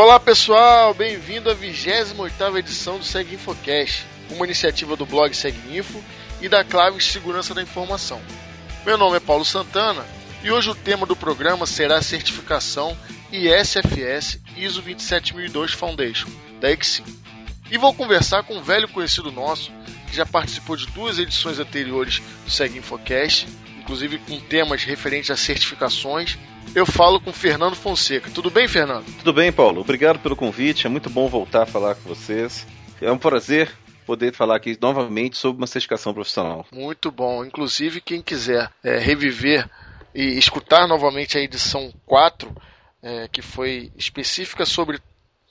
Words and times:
Olá 0.00 0.20
pessoal, 0.20 0.94
bem-vindo 0.94 1.50
à 1.50 1.54
28 1.54 2.56
edição 2.56 2.98
do 2.98 3.04
Seg 3.04 3.34
Infocast, 3.34 4.06
uma 4.30 4.44
iniciativa 4.44 4.94
do 4.94 5.04
blog 5.04 5.32
Info 5.72 6.00
e 6.40 6.48
da 6.48 6.62
Claves 6.62 7.04
Segurança 7.06 7.52
da 7.52 7.62
Informação. 7.62 8.22
Meu 8.86 8.96
nome 8.96 9.16
é 9.16 9.20
Paulo 9.20 9.44
Santana 9.44 10.06
e 10.44 10.52
hoje 10.52 10.70
o 10.70 10.74
tema 10.76 11.04
do 11.04 11.16
programa 11.16 11.66
será 11.66 11.96
a 11.96 12.02
certificação 12.02 12.96
ISFS 13.32 14.38
ISO 14.56 14.82
27002 14.82 15.72
Foundation, 15.72 16.28
da 16.60 16.70
Exim. 16.70 17.02
E 17.68 17.76
vou 17.76 17.92
conversar 17.92 18.44
com 18.44 18.54
um 18.54 18.62
velho 18.62 18.86
conhecido 18.86 19.32
nosso, 19.32 19.72
que 20.08 20.14
já 20.14 20.24
participou 20.24 20.76
de 20.76 20.86
duas 20.86 21.18
edições 21.18 21.58
anteriores 21.58 22.22
do 22.44 22.50
Seg 22.52 22.78
Infocast, 22.78 23.48
inclusive 23.80 24.18
com 24.18 24.38
temas 24.38 24.84
referentes 24.84 25.32
a 25.32 25.36
certificações 25.36 26.38
eu 26.74 26.86
falo 26.86 27.20
com 27.20 27.32
Fernando 27.32 27.74
Fonseca. 27.74 28.30
Tudo 28.30 28.50
bem, 28.50 28.68
Fernando? 28.68 29.04
Tudo 29.18 29.32
bem, 29.32 29.52
Paulo. 29.52 29.80
Obrigado 29.80 30.18
pelo 30.18 30.36
convite. 30.36 30.86
É 30.86 30.90
muito 30.90 31.10
bom 31.10 31.28
voltar 31.28 31.62
a 31.62 31.66
falar 31.66 31.94
com 31.94 32.08
vocês. 32.08 32.66
É 33.00 33.10
um 33.10 33.18
prazer 33.18 33.70
poder 34.06 34.32
falar 34.32 34.56
aqui 34.56 34.76
novamente 34.80 35.36
sobre 35.36 35.58
uma 35.58 35.66
certificação 35.66 36.14
profissional. 36.14 36.66
Muito 36.72 37.10
bom. 37.10 37.44
Inclusive, 37.44 38.00
quem 38.00 38.22
quiser 38.22 38.70
é, 38.82 38.98
reviver 38.98 39.68
e 40.14 40.38
escutar 40.38 40.86
novamente 40.86 41.36
a 41.36 41.40
edição 41.40 41.92
4, 42.06 42.50
é, 43.02 43.28
que 43.28 43.42
foi 43.42 43.92
específica 43.96 44.64
sobre 44.64 44.98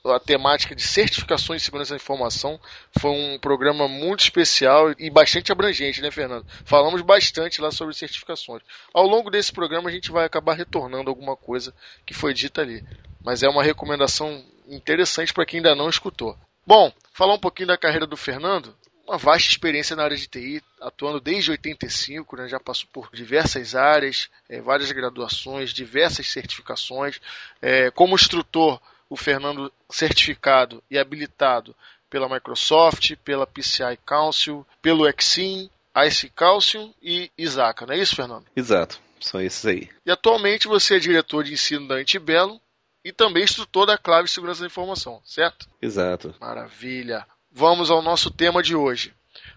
a 0.07 0.19
temática 0.19 0.75
de 0.75 0.81
certificações 0.81 1.61
de 1.61 1.65
segurança 1.65 1.91
da 1.91 1.97
informação 1.97 2.59
foi 2.99 3.11
um 3.11 3.39
programa 3.39 3.87
muito 3.87 4.21
especial 4.21 4.93
e 4.97 5.09
bastante 5.09 5.51
abrangente, 5.51 6.01
né, 6.01 6.11
Fernando? 6.11 6.45
Falamos 6.65 7.01
bastante 7.01 7.61
lá 7.61 7.71
sobre 7.71 7.93
certificações. 7.93 8.61
Ao 8.93 9.05
longo 9.05 9.29
desse 9.29 9.51
programa 9.51 9.89
a 9.89 9.91
gente 9.91 10.11
vai 10.11 10.25
acabar 10.25 10.53
retornando 10.53 11.09
alguma 11.09 11.35
coisa 11.35 11.73
que 12.05 12.13
foi 12.13 12.33
dita 12.33 12.61
ali, 12.61 12.83
mas 13.23 13.43
é 13.43 13.49
uma 13.49 13.63
recomendação 13.63 14.43
interessante 14.67 15.33
para 15.33 15.45
quem 15.45 15.59
ainda 15.59 15.75
não 15.75 15.89
escutou. 15.89 16.37
Bom, 16.65 16.91
falar 17.13 17.35
um 17.35 17.39
pouquinho 17.39 17.67
da 17.67 17.77
carreira 17.77 18.05
do 18.05 18.17
Fernando. 18.17 18.75
Uma 19.07 19.17
vasta 19.17 19.49
experiência 19.49 19.95
na 19.95 20.03
área 20.03 20.17
de 20.17 20.27
TI, 20.27 20.61
atuando 20.81 21.21
desde 21.21 21.49
85, 21.49 22.35
né, 22.35 22.49
já 22.49 22.59
passou 22.59 22.89
por 22.91 23.09
diversas 23.13 23.73
áreas, 23.73 24.29
é, 24.49 24.59
várias 24.59 24.91
graduações, 24.91 25.71
diversas 25.71 26.27
certificações. 26.27 27.21
É, 27.61 27.89
como 27.91 28.15
instrutor 28.15 28.81
o 29.09 29.15
Fernando 29.15 29.71
certificado 29.89 30.83
e 30.89 30.97
habilitado 30.97 31.75
pela 32.09 32.29
Microsoft, 32.29 33.15
pela 33.17 33.47
PCI 33.47 33.97
Council, 34.05 34.65
pelo 34.81 35.07
Exim, 35.07 35.69
Ice 36.05 36.29
Calcium 36.29 36.93
e 37.01 37.31
Isaac, 37.37 37.85
não 37.85 37.93
é 37.93 37.97
isso, 37.97 38.15
Fernando? 38.15 38.45
Exato, 38.55 38.99
são 39.19 39.41
esses 39.41 39.65
aí. 39.65 39.89
E 40.05 40.11
atualmente 40.11 40.67
você 40.67 40.97
é 40.97 40.99
diretor 40.99 41.43
de 41.43 41.53
ensino 41.53 41.87
da 41.87 41.95
Antibelo 41.95 42.61
e 43.03 43.11
também 43.11 43.43
instrutor 43.43 43.85
da 43.85 43.97
Clave 43.97 44.27
Segurança 44.27 44.61
da 44.61 44.67
Informação, 44.67 45.21
certo? 45.25 45.67
Exato. 45.81 46.35
Maravilha. 46.39 47.25
Vamos 47.51 47.89
ao 47.89 48.01
nosso 48.01 48.29
tema 48.29 48.61
de 48.61 48.75
hoje. 48.75 49.13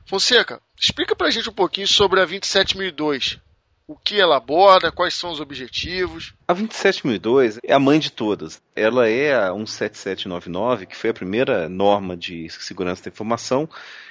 Fonseca, 0.07 0.61
explica 0.79 1.15
pra 1.15 1.31
gente 1.31 1.49
um 1.49 1.53
pouquinho 1.53 1.87
sobre 1.87 2.21
a 2.21 2.25
27002 2.25 3.39
o 3.91 3.97
que 3.97 4.21
ela 4.21 4.37
aborda, 4.37 4.93
quais 4.93 5.15
são 5.15 5.33
os 5.33 5.41
objetivos. 5.41 6.33
A 6.47 6.55
27002 6.55 7.59
é 7.61 7.73
a 7.73 7.81
mãe 7.81 7.99
de 7.99 8.13
todas. 8.13 8.63
Ela 8.77 9.09
é 9.09 9.35
a 9.35 9.53
17799, 9.53 10.87
que 10.87 10.97
foi 10.97 11.11
a 11.11 11.15
primeira 11.15 11.69
norma 11.69 12.17
de 12.17 12.49
segurança 12.51 13.03
da 13.03 13.09
informação, 13.11 13.69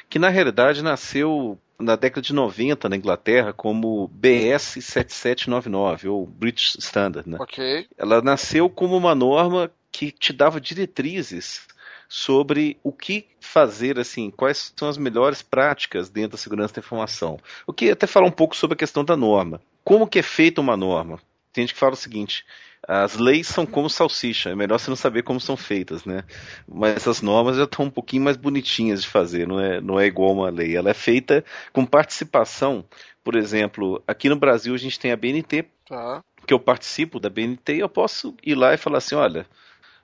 que 0.09 0.19
na 0.19 0.27
realidade 0.27 0.83
nasceu 0.83 1.57
na 1.79 1.95
década 1.95 2.21
de 2.21 2.33
90 2.33 2.89
na 2.89 2.97
Inglaterra 2.97 3.53
como 3.53 4.09
BS 4.09 4.83
7799 4.83 6.09
ou 6.09 6.27
British 6.27 6.75
Standard, 6.79 7.29
né? 7.29 7.37
Okay. 7.39 7.87
Ela 7.97 8.21
nasceu 8.21 8.69
como 8.69 8.97
uma 8.97 9.15
norma 9.15 9.71
que 9.93 10.11
te 10.11 10.33
dava 10.33 10.59
diretrizes 10.59 11.65
sobre 12.09 12.79
o 12.83 12.91
que 12.91 13.27
fazer, 13.39 13.99
assim, 13.99 14.31
quais 14.31 14.73
são 14.75 14.89
as 14.89 14.97
melhores 14.97 15.43
práticas 15.43 16.09
dentro 16.09 16.31
da 16.31 16.37
segurança 16.37 16.73
da 16.73 16.79
informação. 16.79 17.39
O 17.67 17.71
que 17.71 17.91
até 17.91 18.07
falar 18.07 18.25
um 18.25 18.31
pouco 18.31 18.55
sobre 18.55 18.73
a 18.73 18.77
questão 18.77 19.05
da 19.05 19.15
norma. 19.15 19.61
Como 19.83 20.07
que 20.07 20.17
é 20.17 20.23
feita 20.23 20.59
uma 20.59 20.75
norma? 20.75 21.19
Tem 21.53 21.61
gente 21.63 21.75
que 21.75 21.79
fala 21.79 21.93
o 21.93 21.97
seguinte: 21.97 22.43
as 22.87 23.17
leis 23.17 23.47
são 23.47 23.65
como 23.65 23.89
salsicha, 23.89 24.49
é 24.49 24.55
melhor 24.55 24.79
você 24.79 24.89
não 24.89 24.95
saber 24.95 25.21
como 25.23 25.39
são 25.39 25.55
feitas, 25.55 26.05
né? 26.05 26.23
Mas 26.67 26.97
essas 26.97 27.21
normas 27.21 27.57
já 27.57 27.65
estão 27.65 27.85
um 27.85 27.89
pouquinho 27.91 28.23
mais 28.23 28.37
bonitinhas 28.37 29.03
de 29.03 29.07
fazer, 29.07 29.47
não 29.47 29.59
é, 29.59 29.79
não 29.79 29.99
é 29.99 30.07
igual 30.07 30.33
uma 30.33 30.49
lei. 30.49 30.75
Ela 30.75 30.89
é 30.89 30.95
feita 30.95 31.45
com 31.71 31.85
participação. 31.85 32.83
Por 33.23 33.35
exemplo, 33.35 34.01
aqui 34.07 34.29
no 34.29 34.35
Brasil 34.35 34.73
a 34.73 34.77
gente 34.77 34.99
tem 34.99 35.11
a 35.11 35.17
BNT, 35.17 35.65
tá. 35.87 36.23
que 36.47 36.53
eu 36.53 36.59
participo 36.59 37.19
da 37.19 37.29
BNT 37.29 37.75
e 37.75 37.79
eu 37.79 37.89
posso 37.89 38.35
ir 38.43 38.55
lá 38.55 38.73
e 38.73 38.77
falar 38.77 38.97
assim: 38.97 39.15
olha, 39.15 39.45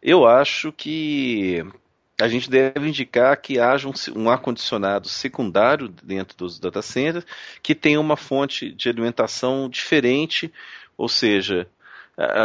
eu 0.02 0.28
acho 0.28 0.72
que 0.72 1.66
a 2.22 2.28
gente 2.28 2.50
deve 2.50 2.88
indicar 2.88 3.40
que 3.40 3.60
haja 3.60 3.90
um, 3.90 3.94
um 4.16 4.30
ar-condicionado 4.30 5.08
secundário 5.10 5.90
dentro 6.02 6.38
dos 6.38 6.60
data 6.60 6.82
centers 6.82 7.26
que 7.62 7.76
tenha 7.76 8.00
uma 8.00 8.16
fonte 8.16 8.72
de 8.72 8.88
alimentação 8.88 9.70
diferente, 9.70 10.52
ou 10.98 11.10
seja, 11.10 11.68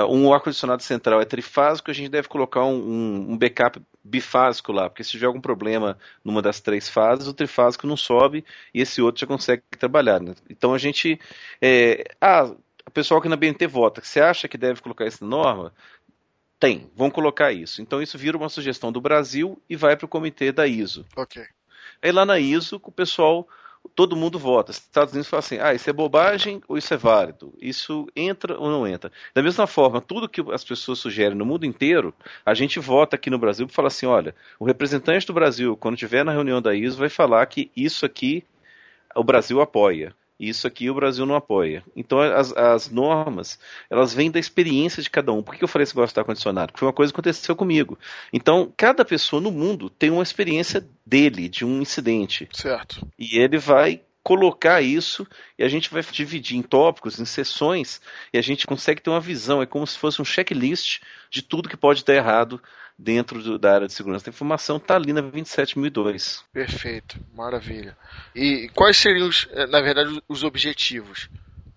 um 0.08 0.32
ar-condicionado 0.32 0.82
central 0.82 1.20
é 1.20 1.24
trifásico, 1.24 1.90
a 1.90 1.94
gente 1.94 2.08
deve 2.08 2.28
colocar 2.28 2.64
um, 2.64 3.30
um, 3.30 3.38
backup 3.38 3.80
bifásico 4.02 4.72
lá, 4.72 4.90
porque 4.90 5.04
se 5.04 5.10
tiver 5.10 5.26
algum 5.26 5.40
problema 5.40 5.96
numa 6.24 6.42
das 6.42 6.60
três 6.60 6.88
fases, 6.88 7.28
o 7.28 7.34
trifásico 7.34 7.86
não 7.86 7.96
sobe 7.96 8.44
e 8.74 8.80
esse 8.80 9.00
outro 9.00 9.20
já 9.20 9.26
consegue 9.26 9.62
trabalhar. 9.78 10.20
Né? 10.20 10.34
Então 10.48 10.74
a 10.74 10.78
gente. 10.78 11.20
É, 11.62 12.04
ah, 12.20 12.50
o 12.86 12.90
pessoal 12.90 13.20
que 13.20 13.28
na 13.28 13.36
BNT 13.36 13.68
vota, 13.68 14.00
você 14.02 14.20
acha 14.20 14.48
que 14.48 14.58
deve 14.58 14.80
colocar 14.80 15.06
isso 15.06 15.22
na 15.22 15.30
norma? 15.30 15.72
Tem, 16.60 16.90
vamos 16.94 17.14
colocar 17.14 17.50
isso. 17.52 17.80
Então 17.80 18.02
isso 18.02 18.18
vira 18.18 18.36
uma 18.36 18.50
sugestão 18.50 18.92
do 18.92 19.00
Brasil 19.00 19.60
e 19.68 19.74
vai 19.74 19.96
para 19.96 20.04
o 20.04 20.08
comitê 20.08 20.52
da 20.52 20.66
ISO. 20.66 21.06
Ok. 21.16 21.42
Aí 22.02 22.12
lá 22.12 22.26
na 22.26 22.38
ISO, 22.38 22.78
o 22.84 22.92
pessoal, 22.92 23.48
todo 23.94 24.14
mundo 24.14 24.38
vota. 24.38 24.70
Os 24.70 24.76
Estados 24.76 25.14
Unidos 25.14 25.30
fala 25.30 25.40
assim: 25.40 25.58
ah, 25.58 25.72
isso 25.72 25.88
é 25.88 25.92
bobagem 25.92 26.60
ou 26.68 26.76
isso 26.76 26.92
é 26.92 26.98
válido? 26.98 27.54
Isso 27.58 28.06
entra 28.14 28.58
ou 28.58 28.70
não 28.70 28.86
entra? 28.86 29.10
Da 29.34 29.42
mesma 29.42 29.66
forma, 29.66 30.02
tudo 30.02 30.28
que 30.28 30.42
as 30.52 30.62
pessoas 30.62 30.98
sugerem 30.98 31.36
no 31.36 31.46
mundo 31.46 31.64
inteiro, 31.64 32.14
a 32.44 32.52
gente 32.52 32.78
vota 32.78 33.16
aqui 33.16 33.30
no 33.30 33.38
Brasil 33.38 33.66
e 33.66 33.72
fala 33.72 33.88
assim: 33.88 34.04
olha, 34.04 34.34
o 34.58 34.66
representante 34.66 35.26
do 35.26 35.32
Brasil, 35.32 35.74
quando 35.78 35.94
estiver 35.94 36.26
na 36.26 36.32
reunião 36.32 36.60
da 36.60 36.74
ISO, 36.74 36.98
vai 36.98 37.08
falar 37.08 37.46
que 37.46 37.70
isso 37.74 38.04
aqui 38.04 38.44
o 39.16 39.24
Brasil 39.24 39.62
apoia. 39.62 40.14
Isso 40.40 40.66
aqui 40.66 40.88
o 40.88 40.94
Brasil 40.94 41.26
não 41.26 41.34
apoia. 41.34 41.84
Então 41.94 42.18
as, 42.18 42.50
as 42.56 42.90
normas, 42.90 43.58
elas 43.90 44.14
vêm 44.14 44.30
da 44.30 44.40
experiência 44.40 45.02
de 45.02 45.10
cada 45.10 45.30
um. 45.32 45.42
Por 45.42 45.54
que 45.54 45.62
eu 45.62 45.68
falei 45.68 45.82
esse 45.82 45.94
negócio 45.94 46.14
de 46.14 46.20
ar-condicionado? 46.20 46.72
Porque 46.72 46.80
foi 46.80 46.88
uma 46.88 46.94
coisa 46.94 47.12
que 47.12 47.16
aconteceu 47.16 47.54
comigo. 47.54 47.98
Então, 48.32 48.72
cada 48.74 49.04
pessoa 49.04 49.42
no 49.42 49.50
mundo 49.50 49.90
tem 49.90 50.08
uma 50.08 50.22
experiência 50.22 50.82
dele, 51.04 51.46
de 51.46 51.64
um 51.64 51.82
incidente. 51.82 52.48
Certo. 52.52 53.06
E 53.18 53.38
ele 53.38 53.58
vai 53.58 54.00
colocar 54.22 54.80
isso 54.82 55.26
e 55.58 55.64
a 55.64 55.68
gente 55.68 55.90
vai 55.90 56.02
dividir 56.02 56.56
em 56.56 56.62
tópicos, 56.62 57.18
em 57.18 57.24
sessões, 57.24 58.00
e 58.32 58.38
a 58.38 58.42
gente 58.42 58.66
consegue 58.66 59.00
ter 59.00 59.10
uma 59.10 59.20
visão. 59.20 59.62
É 59.62 59.66
como 59.66 59.86
se 59.86 59.98
fosse 59.98 60.20
um 60.20 60.24
checklist 60.24 61.00
de 61.30 61.42
tudo 61.42 61.68
que 61.68 61.76
pode 61.76 62.04
dar 62.04 62.14
errado 62.14 62.60
dentro 63.00 63.42
do, 63.42 63.58
da 63.58 63.74
área 63.74 63.86
de 63.86 63.94
segurança 63.94 64.26
da 64.26 64.30
informação 64.30 64.76
está 64.76 64.94
ali 64.94 65.12
na 65.12 65.22
27002. 65.22 66.44
Perfeito, 66.52 67.18
maravilha. 67.34 67.96
E 68.34 68.68
quais 68.74 68.98
seriam, 68.98 69.28
os, 69.28 69.48
eh, 69.52 69.66
na 69.66 69.80
verdade, 69.80 70.22
os 70.28 70.44
objetivos? 70.44 71.28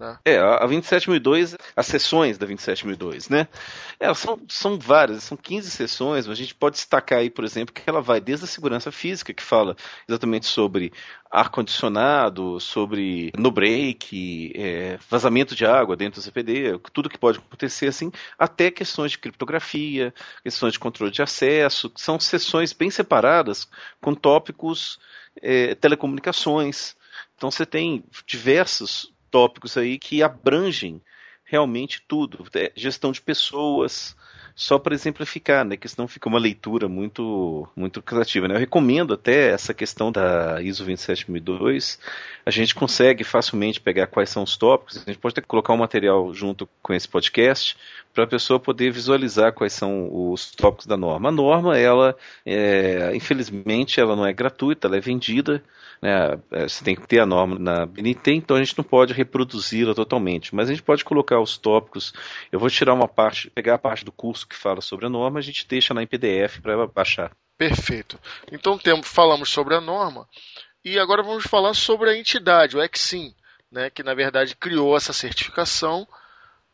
Né? 0.03 0.17
É, 0.25 0.37
a 0.37 0.65
27002, 0.65 1.55
as 1.75 1.85
sessões 1.85 2.37
da 2.37 2.45
27002, 2.45 3.29
né? 3.29 3.47
É, 3.97 4.13
são, 4.13 4.37
são 4.49 4.77
várias, 4.77 5.23
são 5.23 5.37
15 5.37 5.71
sessões, 5.71 6.27
mas 6.27 6.37
a 6.37 6.41
gente 6.41 6.53
pode 6.53 6.75
destacar 6.75 7.19
aí, 7.19 7.29
por 7.29 7.45
exemplo, 7.45 7.73
que 7.73 7.89
ela 7.89 8.01
vai 8.01 8.19
desde 8.19 8.43
a 8.43 8.47
segurança 8.47 8.91
física, 8.91 9.33
que 9.33 9.41
fala 9.41 9.77
exatamente 10.07 10.45
sobre 10.45 10.91
ar-condicionado, 11.31 12.59
sobre 12.59 13.31
no 13.37 13.49
break, 13.49 14.51
é, 14.55 14.99
vazamento 15.09 15.55
de 15.55 15.65
água 15.65 15.95
dentro 15.95 16.19
do 16.19 16.23
CPD, 16.23 16.77
tudo 16.91 17.09
que 17.09 17.17
pode 17.17 17.39
acontecer 17.39 17.87
assim, 17.87 18.11
até 18.37 18.69
questões 18.69 19.11
de 19.11 19.19
criptografia, 19.19 20.13
questões 20.43 20.73
de 20.73 20.79
controle 20.79 21.11
de 21.11 21.21
acesso, 21.21 21.89
são 21.95 22.19
sessões 22.19 22.73
bem 22.73 22.89
separadas 22.89 23.69
com 24.01 24.13
tópicos 24.13 24.99
é, 25.41 25.75
telecomunicações. 25.75 26.95
Então 27.35 27.49
você 27.49 27.65
tem 27.65 28.03
diversos 28.25 29.12
tópicos 29.33 29.75
aí 29.77 29.97
que 29.97 30.21
abrangem 30.21 31.01
realmente 31.53 32.01
tudo. 32.07 32.47
É, 32.55 32.71
gestão 32.75 33.11
de 33.11 33.21
pessoas, 33.21 34.15
só 34.55 34.79
para 34.79 34.95
exemplificar, 34.95 35.63
né? 35.63 35.77
Que 35.77 35.87
senão 35.87 36.07
fica 36.07 36.27
uma 36.27 36.39
leitura 36.39 36.89
muito 36.89 37.67
muito 37.75 38.01
criativa, 38.01 38.47
né? 38.47 38.55
Eu 38.55 38.59
recomendo 38.59 39.13
até 39.13 39.51
essa 39.51 39.71
questão 39.71 40.11
da 40.11 40.59
ISO 40.63 40.83
27002. 40.83 41.99
A 42.43 42.49
gente 42.49 42.73
consegue 42.73 43.23
facilmente 43.23 43.79
pegar 43.79 44.07
quais 44.07 44.31
são 44.31 44.41
os 44.41 44.57
tópicos. 44.57 44.97
A 44.97 45.05
gente 45.05 45.19
pode 45.19 45.33
até 45.33 45.41
colocar 45.41 45.73
um 45.73 45.77
material 45.77 46.33
junto 46.33 46.67
com 46.81 46.91
esse 46.91 47.07
podcast 47.07 47.77
para 48.11 48.23
a 48.23 48.27
pessoa 48.27 48.59
poder 48.59 48.91
visualizar 48.91 49.53
quais 49.53 49.73
são 49.73 50.09
os 50.31 50.51
tópicos 50.51 50.87
da 50.87 50.97
norma. 50.97 51.29
A 51.29 51.31
norma, 51.31 51.77
ela, 51.77 52.15
é, 52.43 53.11
infelizmente, 53.15 53.99
ela 53.99 54.15
não 54.15 54.25
é 54.25 54.33
gratuita, 54.33 54.87
ela 54.87 54.97
é 54.97 54.99
vendida 54.99 55.63
né, 56.03 56.37
é, 56.51 56.67
você 56.67 56.83
tem 56.83 56.97
que 56.97 57.07
ter 57.07 57.19
a 57.19 57.25
norma 57.25 57.57
na 57.57 57.85
BNT, 57.85 58.33
então 58.33 58.57
a 58.57 58.59
gente 58.59 58.77
não 58.77 58.83
pode 58.83 59.13
reproduzi-la 59.13 59.95
totalmente, 59.95 60.53
mas 60.53 60.67
a 60.67 60.73
gente 60.73 60.83
pode 60.83 61.05
colocar 61.05 61.39
os 61.43 61.57
tópicos. 61.57 62.13
Eu 62.51 62.59
vou 62.59 62.69
tirar 62.69 62.93
uma 62.93 63.07
parte, 63.07 63.49
pegar 63.49 63.75
a 63.75 63.79
parte 63.79 64.03
do 64.03 64.11
curso 64.11 64.47
que 64.47 64.55
fala 64.55 64.81
sobre 64.81 65.05
a 65.05 65.09
norma, 65.09 65.39
a 65.39 65.43
gente 65.43 65.67
deixa 65.67 65.93
lá 65.93 66.01
em 66.01 66.07
PDF 66.07 66.59
para 66.61 66.87
baixar. 66.87 67.31
Perfeito. 67.57 68.19
Então 68.51 68.77
temos, 68.77 69.07
falamos 69.07 69.49
sobre 69.49 69.75
a 69.75 69.81
norma 69.81 70.27
e 70.83 70.99
agora 70.99 71.23
vamos 71.23 71.45
falar 71.45 71.73
sobre 71.73 72.09
a 72.09 72.17
entidade, 72.17 72.75
o 72.75 72.83
EXIM, 72.83 73.33
né, 73.71 73.89
que 73.89 74.03
na 74.03 74.13
verdade 74.13 74.55
criou 74.55 74.97
essa 74.97 75.13
certificação 75.13 76.07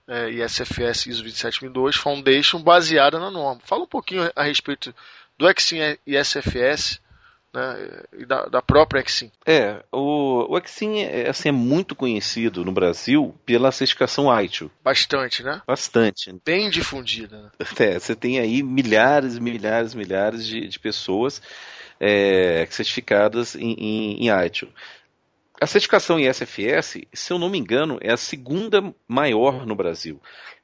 é, 0.07 0.29
ISFS 0.31 1.05
ISO 1.05 1.23
27002 1.23 1.95
Foundation 1.95 2.61
baseada 2.61 3.19
na 3.19 3.29
norma. 3.29 3.61
Fala 3.63 3.83
um 3.83 3.87
pouquinho 3.87 4.31
a 4.35 4.43
respeito 4.43 4.93
do 5.37 5.47
EXIM 5.47 5.97
ISFS 6.07 6.99
né, 7.53 8.03
e 8.17 8.25
da, 8.25 8.45
da 8.45 8.61
própria 8.61 9.03
Exim. 9.05 9.31
É, 9.45 9.83
o, 9.91 10.53
o 10.53 10.57
Exim 10.57 10.99
é, 10.99 11.29
assim, 11.29 11.49
é 11.49 11.51
muito 11.51 11.95
conhecido 11.95 12.63
no 12.63 12.71
Brasil 12.71 13.35
pela 13.45 13.71
certificação 13.71 14.27
ITIL. 14.41 14.71
Bastante, 14.83 15.43
né? 15.43 15.61
Bastante. 15.65 16.33
Bem 16.45 16.69
difundida. 16.69 17.37
Né? 17.37 17.49
É, 17.79 17.97
você 17.97 18.15
tem 18.15 18.39
aí 18.39 18.61
milhares, 18.61 19.39
milhares, 19.39 19.93
milhares 19.93 20.45
de, 20.45 20.67
de 20.67 20.79
pessoas 20.79 21.41
é, 21.99 22.67
certificadas 22.69 23.55
em, 23.55 23.73
em, 23.73 24.27
em 24.27 24.45
ITIL. 24.45 24.69
A 25.61 25.67
certificação 25.67 26.19
ISFS, 26.19 27.01
se 27.11 27.33
eu 27.33 27.39
não 27.39 27.49
me 27.49 27.57
engano, 27.57 27.97
é 28.01 28.13
a 28.13 28.17
segunda 28.17 28.93
maior 29.07 29.65
no 29.65 29.75
Brasil 29.75 30.21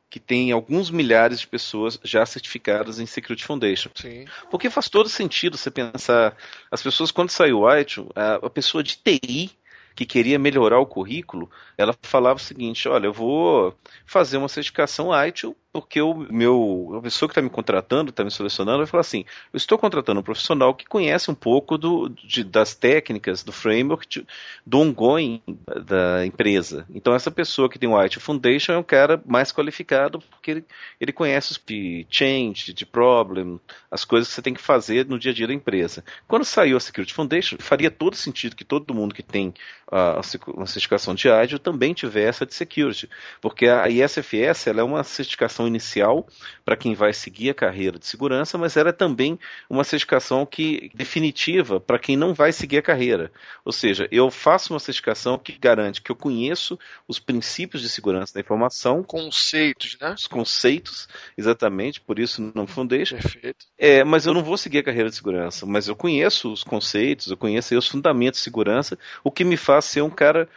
que 0.10 0.20
tem 0.20 0.52
alguns 0.52 0.90
milhares 0.90 1.40
de 1.40 1.48
pessoas 1.48 2.00
já 2.04 2.26
certificadas 2.26 3.00
em 3.00 3.06
Security 3.06 3.44
Foundation. 3.44 3.90
Sim. 3.96 4.26
Porque 4.50 4.70
faz 4.70 4.88
todo 4.90 5.10
sentido 5.10 5.58
você 5.58 5.72
pensar, 5.72 6.36
as 6.72 6.82
pessoas 6.82 7.12
quando 7.12 7.30
saiu 7.30 7.62
o 7.62 7.76
iTunes, 7.78 8.12
a, 8.16 8.36
a 8.36 8.50
pessoa 8.50 8.84
de 8.84 8.98
TI 8.98 9.52
que 9.96 10.06
queria 10.06 10.38
melhorar 10.38 10.80
o 10.80 10.86
currículo, 10.86 11.50
ela 11.78 11.96
falava 12.02 12.38
o 12.38 12.44
seguinte: 12.44 12.88
olha, 12.88 13.08
eu 13.08 13.14
vou 13.14 13.74
fazer 14.06 14.38
uma 14.38 14.50
certificação 14.50 15.10
ITIL 15.26 15.56
porque 15.76 16.02
o 16.02 16.14
meu 16.32 16.94
a 16.98 17.02
pessoa 17.02 17.28
que 17.28 17.34
está 17.34 17.42
me 17.42 17.50
contratando, 17.50 18.10
está 18.10 18.24
me 18.24 18.32
selecionando, 18.32 18.78
vai 18.78 18.88
falar 18.88 19.02
assim: 19.02 19.26
eu 19.52 19.58
estou 19.58 19.78
contratando 19.78 20.22
um 20.22 20.24
profissional 20.24 20.74
que 20.74 20.86
conhece 20.86 21.30
um 21.30 21.36
pouco 21.36 21.78
do, 21.78 22.08
de, 22.08 22.46
das 22.46 22.74
técnicas, 22.74 23.44
do 23.44 23.52
framework, 23.52 24.08
de, 24.08 24.26
do 24.66 24.80
ongoing 24.80 25.42
da 25.86 26.26
empresa. 26.26 26.86
Então 26.90 27.14
essa 27.14 27.30
pessoa 27.30 27.70
que 27.70 27.78
tem 27.78 27.90
o 27.90 27.98
IT 28.02 28.22
Foundation 28.22 28.72
é 28.72 28.78
um 28.78 28.84
cara 28.84 29.22
mais 29.26 29.52
qualificado 29.52 30.20
porque 30.20 30.52
ele, 30.52 30.66
ele 30.98 31.12
conhece 31.12 31.52
os 31.52 31.62
de 31.66 32.08
change, 32.10 32.72
de 32.72 32.86
problem, 32.86 33.60
as 33.92 34.06
coisas 34.06 34.30
que 34.30 34.36
você 34.36 34.42
tem 34.42 34.54
que 34.54 34.62
fazer 34.62 35.06
no 35.06 35.20
dia 35.20 35.34
a 35.34 35.36
dia 35.36 35.48
da 35.48 35.54
empresa. 35.54 36.06
Quando 36.26 36.46
saiu 36.46 36.78
a 36.78 36.80
Security 36.80 37.14
Foundation, 37.14 37.58
faria 37.60 37.92
todo 37.92 38.16
sentido 38.16 38.56
que 38.56 38.64
todo 38.64 38.94
mundo 38.94 39.14
que 39.14 39.24
tem 39.24 39.54
a, 39.92 40.22
uma 40.48 40.66
certificação 40.66 41.14
de 41.14 41.30
Agile 41.30 41.60
também 41.60 41.94
tivesse 41.94 42.44
a 42.44 42.48
de 42.48 42.54
Security, 42.54 43.10
porque 43.40 43.68
a 43.68 43.88
ISFS 43.88 44.68
ela 44.68 44.82
é 44.82 44.84
uma 44.84 45.04
certificação 45.04 45.68
inicial 45.68 46.28
para 46.64 46.76
quem 46.76 46.96
vai 46.96 47.14
seguir 47.14 47.52
a 47.52 47.54
carreira 47.54 48.00
de 48.00 48.06
segurança, 48.06 48.58
mas 48.58 48.76
era 48.76 48.92
também 48.92 49.40
uma 49.70 49.84
certificação 49.84 50.46
que 50.46 50.92
definitiva 50.94 51.80
para 51.80 52.00
quem 52.00 52.18
não 52.18 52.34
vai 52.34 52.52
seguir 52.52 52.78
a 52.78 52.82
carreira. 52.82 53.32
Ou 53.64 53.72
seja, 53.72 54.08
eu 54.12 54.32
faço 54.32 54.74
uma 54.74 54.80
certificação 54.80 55.38
que 55.38 55.58
garante 55.58 56.02
que 56.02 56.12
eu 56.12 56.16
conheço 56.16 56.80
os 57.08 57.20
princípios 57.20 57.82
de 57.82 57.90
segurança 57.90 58.34
da 58.34 58.40
informação, 58.40 59.04
conceitos, 59.04 59.98
né? 60.02 60.14
Os 60.18 60.28
conceitos, 60.28 61.08
exatamente, 61.38 62.02
por 62.02 62.20
isso 62.20 62.52
não 62.56 62.66
foundation. 62.66 63.18
Perfeito. 63.18 63.66
É, 63.78 64.04
mas 64.04 64.26
eu 64.26 64.34
não 64.34 64.44
vou 64.44 64.58
seguir 64.58 64.80
a 64.80 64.84
carreira 64.84 65.10
de 65.10 65.16
segurança, 65.16 65.66
mas 65.66 65.88
eu 65.88 65.96
conheço 65.96 66.52
os 66.52 66.64
conceitos, 66.64 67.30
eu 67.30 67.38
conheço 67.38 67.78
os 67.78 67.88
fundamentos 67.88 68.40
de 68.40 68.44
segurança, 68.44 68.98
o 69.24 69.32
que 69.32 69.44
me 69.44 69.58
faz 69.58 69.75
ser 69.82 70.02
um 70.02 70.10
cara 70.10 70.48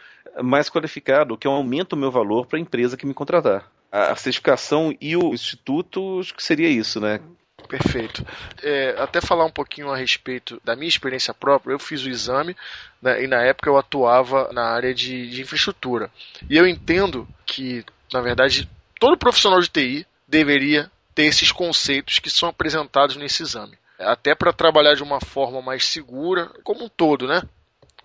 mais 0.41 0.69
qualificado, 0.69 1.37
que 1.37 1.47
aumenta 1.47 1.95
o 1.95 1.99
meu 1.99 2.11
valor 2.11 2.45
para 2.45 2.57
a 2.57 2.61
empresa 2.61 2.97
que 2.97 3.05
me 3.05 3.13
contratar 3.13 3.69
a 3.91 4.15
certificação 4.15 4.95
e 5.01 5.15
o 5.15 5.33
instituto, 5.33 6.19
acho 6.19 6.33
que 6.33 6.43
seria 6.43 6.69
isso, 6.69 6.99
né? 6.99 7.19
Perfeito. 7.67 8.25
É, 8.63 8.95
até 8.97 9.19
falar 9.19 9.45
um 9.45 9.51
pouquinho 9.51 9.91
a 9.91 9.97
respeito 9.97 10.61
da 10.63 10.75
minha 10.75 10.87
experiência 10.87 11.33
própria, 11.33 11.73
eu 11.73 11.79
fiz 11.79 12.03
o 12.03 12.09
exame 12.09 12.55
né, 13.01 13.23
e 13.23 13.27
na 13.27 13.43
época 13.43 13.69
eu 13.69 13.77
atuava 13.77 14.51
na 14.53 14.63
área 14.63 14.93
de, 14.93 15.29
de 15.29 15.41
infraestrutura. 15.41 16.09
E 16.49 16.57
eu 16.57 16.67
entendo 16.67 17.27
que, 17.45 17.83
na 18.13 18.21
verdade, 18.21 18.69
todo 18.99 19.17
profissional 19.17 19.59
de 19.59 19.69
TI 19.69 20.07
deveria 20.27 20.89
ter 21.13 21.23
esses 21.23 21.51
conceitos 21.51 22.19
que 22.19 22.29
são 22.29 22.49
apresentados 22.49 23.15
nesse 23.17 23.43
exame. 23.43 23.77
Até 23.99 24.33
para 24.33 24.53
trabalhar 24.53 24.95
de 24.95 25.03
uma 25.03 25.19
forma 25.19 25.61
mais 25.61 25.85
segura, 25.85 26.49
como 26.63 26.85
um 26.85 26.89
todo, 26.89 27.27
né? 27.27 27.41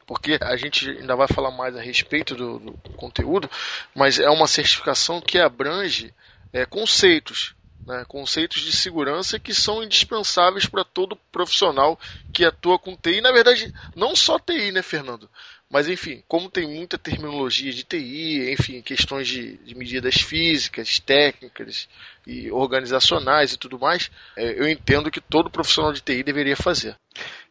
Porque 0.07 0.39
a 0.41 0.57
gente 0.57 0.89
ainda 0.89 1.17
vai 1.17 1.27
falar 1.29 1.51
mais 1.51 1.77
a 1.77 1.81
respeito 1.81 2.35
do, 2.35 2.59
do 2.59 2.91
conteúdo, 2.91 3.51
mas 3.95 4.19
é 4.19 4.29
uma 4.29 4.47
certificação 4.47 5.21
que 5.21 5.39
abrange 5.39 6.13
é, 6.53 6.65
conceitos, 6.65 7.55
né, 7.87 8.05
conceitos 8.09 8.63
de 8.63 8.73
segurança 8.73 9.39
que 9.39 9.53
são 9.53 9.83
indispensáveis 9.83 10.67
para 10.67 10.85
todo 10.85 11.17
profissional 11.31 11.99
que 12.33 12.45
atua 12.45 12.79
com 12.79 12.97
TI. 12.97 13.21
Na 13.21 13.33
verdade, 13.33 13.73
não 13.95 14.17
só 14.17 14.39
TI, 14.39 14.73
né, 14.73 14.83
Fernando? 14.83 15.29
Mas 15.71 15.89
enfim, 15.89 16.23
como 16.29 16.51
tem 16.51 16.69
muita 16.69 16.97
terminologia 16.97 17.73
de 17.73 17.83
TI, 17.83 18.53
enfim, 18.53 18.81
questões 18.81 19.27
de, 19.27 19.57
de 19.59 19.75
medidas 19.75 20.15
físicas, 20.17 21.01
técnicas 21.01 21.89
e 22.27 22.51
organizacionais 22.51 23.53
e 23.53 23.59
tudo 23.59 23.79
mais, 23.79 24.11
é, 24.37 24.61
eu 24.61 24.69
entendo 24.69 25.11
que 25.11 25.21
todo 25.21 25.51
profissional 25.51 25.93
de 25.93 26.01
TI 26.01 26.23
deveria 26.23 26.57
fazer. 26.57 26.97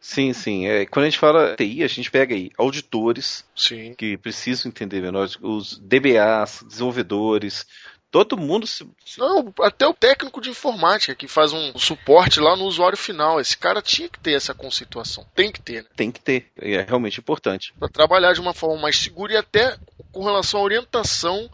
Sim, 0.00 0.32
sim. 0.32 0.66
É, 0.66 0.86
quando 0.86 1.04
a 1.04 1.08
gente 1.10 1.18
fala 1.18 1.56
TI, 1.56 1.82
a 1.82 1.88
gente 1.88 2.10
pega 2.10 2.34
aí 2.34 2.50
auditores 2.56 3.44
sim. 3.54 3.94
que 3.94 4.16
precisam 4.16 4.68
entender 4.68 5.00
melhor, 5.00 5.28
os 5.42 5.78
DBAs, 5.78 6.64
desenvolvedores, 6.66 7.66
Todo 8.14 8.36
mundo 8.36 8.64
se. 8.64 8.88
Não, 9.18 9.52
até 9.60 9.84
o 9.88 9.92
técnico 9.92 10.40
de 10.40 10.48
informática 10.48 11.16
que 11.16 11.26
faz 11.26 11.52
um 11.52 11.76
suporte 11.76 12.38
lá 12.38 12.54
no 12.54 12.62
usuário 12.62 12.96
final. 12.96 13.40
Esse 13.40 13.58
cara 13.58 13.82
tinha 13.82 14.08
que 14.08 14.20
ter 14.20 14.34
essa 14.34 14.54
conceituação. 14.54 15.26
Tem 15.34 15.50
que 15.50 15.60
ter. 15.60 15.82
Né? 15.82 15.88
Tem 15.96 16.12
que 16.12 16.20
ter. 16.20 16.46
É 16.56 16.82
realmente 16.82 17.18
importante. 17.18 17.74
Para 17.76 17.88
trabalhar 17.88 18.32
de 18.32 18.40
uma 18.40 18.54
forma 18.54 18.80
mais 18.80 18.96
segura 18.96 19.32
e 19.32 19.36
até 19.36 19.76
com 20.12 20.22
relação 20.22 20.60
à 20.60 20.62
orientação 20.62 21.50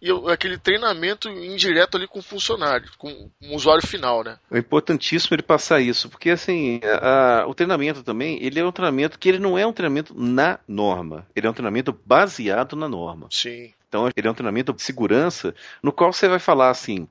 e 0.00 0.10
aquele 0.32 0.56
treinamento 0.56 1.28
indireto 1.28 1.98
ali 1.98 2.08
com 2.08 2.20
o 2.20 2.22
funcionário, 2.22 2.88
com 2.96 3.28
o 3.42 3.54
usuário 3.54 3.86
final, 3.86 4.24
né? 4.24 4.38
É 4.50 4.58
importantíssimo 4.58 5.34
ele 5.34 5.42
passar 5.42 5.78
isso, 5.80 6.08
porque 6.08 6.30
assim, 6.30 6.80
a, 6.84 7.42
a, 7.42 7.46
o 7.46 7.54
treinamento 7.54 8.02
também, 8.02 8.42
ele 8.42 8.58
é 8.58 8.64
um 8.64 8.72
treinamento 8.72 9.18
que 9.18 9.28
ele 9.28 9.38
não 9.38 9.58
é 9.58 9.66
um 9.66 9.74
treinamento 9.74 10.14
na 10.16 10.58
norma, 10.66 11.26
ele 11.36 11.46
é 11.46 11.50
um 11.50 11.52
treinamento 11.52 11.92
baseado 12.06 12.76
na 12.76 12.88
norma. 12.88 13.28
Sim. 13.30 13.74
Então 13.88 14.08
ele 14.14 14.28
é 14.28 14.30
um 14.30 14.34
treinamento 14.34 14.72
de 14.72 14.82
segurança 14.82 15.54
no 15.82 15.92
qual 15.92 16.12
você 16.12 16.28
vai 16.28 16.38
falar 16.38 16.70
assim, 16.70 17.08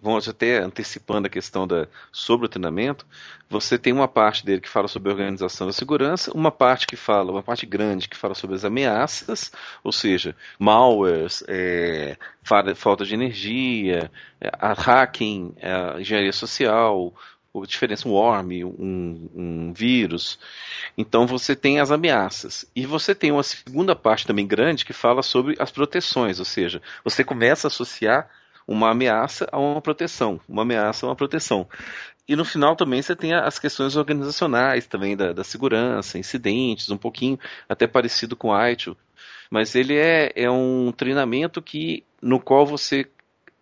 vamos 0.00 0.28
até 0.28 0.58
antecipando 0.58 1.26
a 1.26 1.30
questão 1.30 1.66
da, 1.66 1.88
sobre 2.12 2.46
o 2.46 2.48
treinamento, 2.48 3.06
você 3.48 3.78
tem 3.78 3.92
uma 3.92 4.06
parte 4.06 4.44
dele 4.44 4.60
que 4.60 4.68
fala 4.68 4.88
sobre 4.88 5.10
organização 5.10 5.66
da 5.66 5.72
segurança, 5.72 6.30
uma 6.32 6.50
parte 6.50 6.86
que 6.86 6.96
fala, 6.96 7.32
uma 7.32 7.42
parte 7.42 7.64
grande 7.64 8.08
que 8.08 8.16
fala 8.16 8.34
sobre 8.34 8.56
as 8.56 8.64
ameaças, 8.64 9.50
ou 9.82 9.92
seja, 9.92 10.36
malwares, 10.58 11.42
é, 11.48 12.16
falta 12.74 13.04
de 13.04 13.14
energia, 13.14 14.10
é, 14.40 14.50
hacking, 14.76 15.54
é, 15.58 16.00
engenharia 16.00 16.32
social, 16.32 17.14
a 17.62 17.66
diferença 17.66 18.08
um 18.08 18.12
worm, 18.12 18.64
um, 18.64 19.30
um, 19.34 19.72
vírus. 19.72 20.38
Então 20.96 21.26
você 21.26 21.54
tem 21.54 21.80
as 21.80 21.90
ameaças. 21.90 22.66
E 22.74 22.86
você 22.86 23.14
tem 23.14 23.32
uma 23.32 23.42
segunda 23.42 23.94
parte 23.94 24.26
também 24.26 24.46
grande 24.46 24.84
que 24.84 24.92
fala 24.92 25.22
sobre 25.22 25.56
as 25.58 25.70
proteções, 25.70 26.38
ou 26.38 26.44
seja, 26.44 26.80
você 27.04 27.24
começa 27.24 27.66
a 27.66 27.68
associar 27.68 28.28
uma 28.66 28.90
ameaça 28.90 29.46
a 29.52 29.58
uma 29.58 29.80
proteção, 29.80 30.40
uma 30.48 30.62
ameaça 30.62 31.06
a 31.06 31.08
uma 31.08 31.16
proteção. 31.16 31.68
E 32.28 32.34
no 32.34 32.44
final 32.44 32.74
também 32.74 33.00
você 33.00 33.14
tem 33.14 33.32
as 33.32 33.58
questões 33.58 33.94
organizacionais 33.96 34.86
também 34.86 35.16
da, 35.16 35.32
da 35.32 35.44
segurança, 35.44 36.18
incidentes, 36.18 36.90
um 36.90 36.96
pouquinho 36.96 37.38
até 37.68 37.86
parecido 37.86 38.34
com 38.34 38.48
o 38.48 38.68
ITIL. 38.68 38.96
Mas 39.48 39.76
ele 39.76 39.96
é, 39.96 40.32
é 40.34 40.50
um 40.50 40.90
treinamento 40.90 41.62
que 41.62 42.02
no 42.20 42.40
qual 42.40 42.66
você 42.66 43.06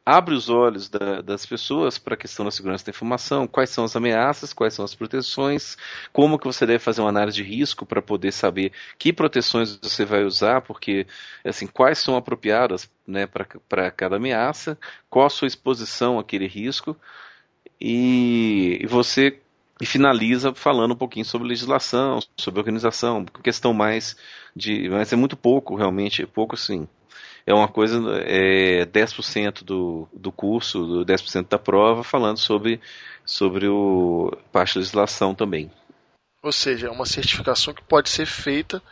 abre 0.04 0.34
os 0.34 0.50
olhos 0.50 0.88
da, 0.88 1.22
das 1.22 1.46
pessoas 1.46 1.98
para 1.98 2.14
a 2.14 2.16
questão 2.16 2.44
da 2.44 2.50
segurança 2.50 2.84
da 2.84 2.90
informação, 2.90 3.46
quais 3.46 3.70
são 3.70 3.84
as 3.84 3.96
ameaças, 3.96 4.52
quais 4.52 4.74
são 4.74 4.84
as 4.84 4.94
proteções, 4.94 5.76
como 6.12 6.38
que 6.38 6.46
você 6.46 6.66
deve 6.66 6.78
fazer 6.78 7.00
uma 7.00 7.08
análise 7.08 7.36
de 7.36 7.42
risco 7.42 7.86
para 7.86 8.02
poder 8.02 8.32
saber 8.32 8.72
que 8.98 9.12
proteções 9.12 9.78
você 9.80 10.04
vai 10.04 10.24
usar, 10.24 10.60
porque 10.60 11.06
assim, 11.44 11.66
quais 11.66 11.98
são 11.98 12.16
apropriadas 12.16 12.90
né, 13.06 13.26
para 13.26 13.90
cada 13.90 14.16
ameaça, 14.16 14.78
qual 15.08 15.26
a 15.26 15.30
sua 15.30 15.48
exposição 15.48 16.18
àquele 16.18 16.46
risco, 16.46 16.96
e, 17.80 18.78
e 18.82 18.86
você 18.86 19.40
e 19.80 19.86
finaliza 19.86 20.54
falando 20.54 20.92
um 20.92 20.96
pouquinho 20.96 21.24
sobre 21.24 21.48
legislação, 21.48 22.20
sobre 22.38 22.60
organização, 22.60 23.24
questão 23.42 23.74
mais 23.74 24.16
de. 24.54 24.88
Mas 24.88 25.12
é 25.12 25.16
muito 25.16 25.36
pouco, 25.36 25.74
realmente, 25.74 26.24
pouco 26.26 26.54
assim 26.54 26.88
é 27.46 27.52
uma 27.52 27.68
coisa, 27.68 28.00
é 28.24 28.86
10% 28.86 29.62
do, 29.64 30.08
do 30.12 30.32
curso, 30.32 30.86
do 30.86 31.04
10% 31.04 31.48
da 31.48 31.58
prova, 31.58 32.02
falando 32.02 32.38
sobre, 32.38 32.80
sobre 33.24 33.68
o 33.68 34.36
parte 34.50 34.72
de 34.72 34.78
legislação 34.78 35.34
também. 35.34 35.70
Ou 36.42 36.52
seja, 36.52 36.88
é 36.88 36.90
uma 36.90 37.06
certificação 37.06 37.74
que 37.74 37.82
pode 37.82 38.08
ser 38.08 38.26
feita 38.26 38.82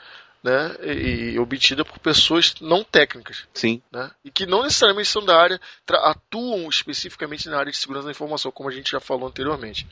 né, 0.42 0.76
e, 0.82 1.32
e, 1.32 1.38
obtida 1.38 1.84
por 1.84 1.98
pessoas 1.98 2.54
não 2.60 2.82
técnicas. 2.82 3.46
Sim. 3.54 3.80
Né, 3.92 4.10
e 4.24 4.30
que 4.30 4.44
não 4.44 4.62
necessariamente 4.62 5.08
são 5.08 5.24
da 5.24 5.40
área, 5.40 5.60
atuam 5.88 6.68
especificamente 6.68 7.48
na 7.48 7.58
área 7.58 7.72
de 7.72 7.78
segurança 7.78 8.06
da 8.06 8.12
informação, 8.12 8.50
como 8.50 8.68
a 8.68 8.72
gente 8.72 8.90
já 8.90 9.00
falou 9.00 9.28
anteriormente. 9.28 9.86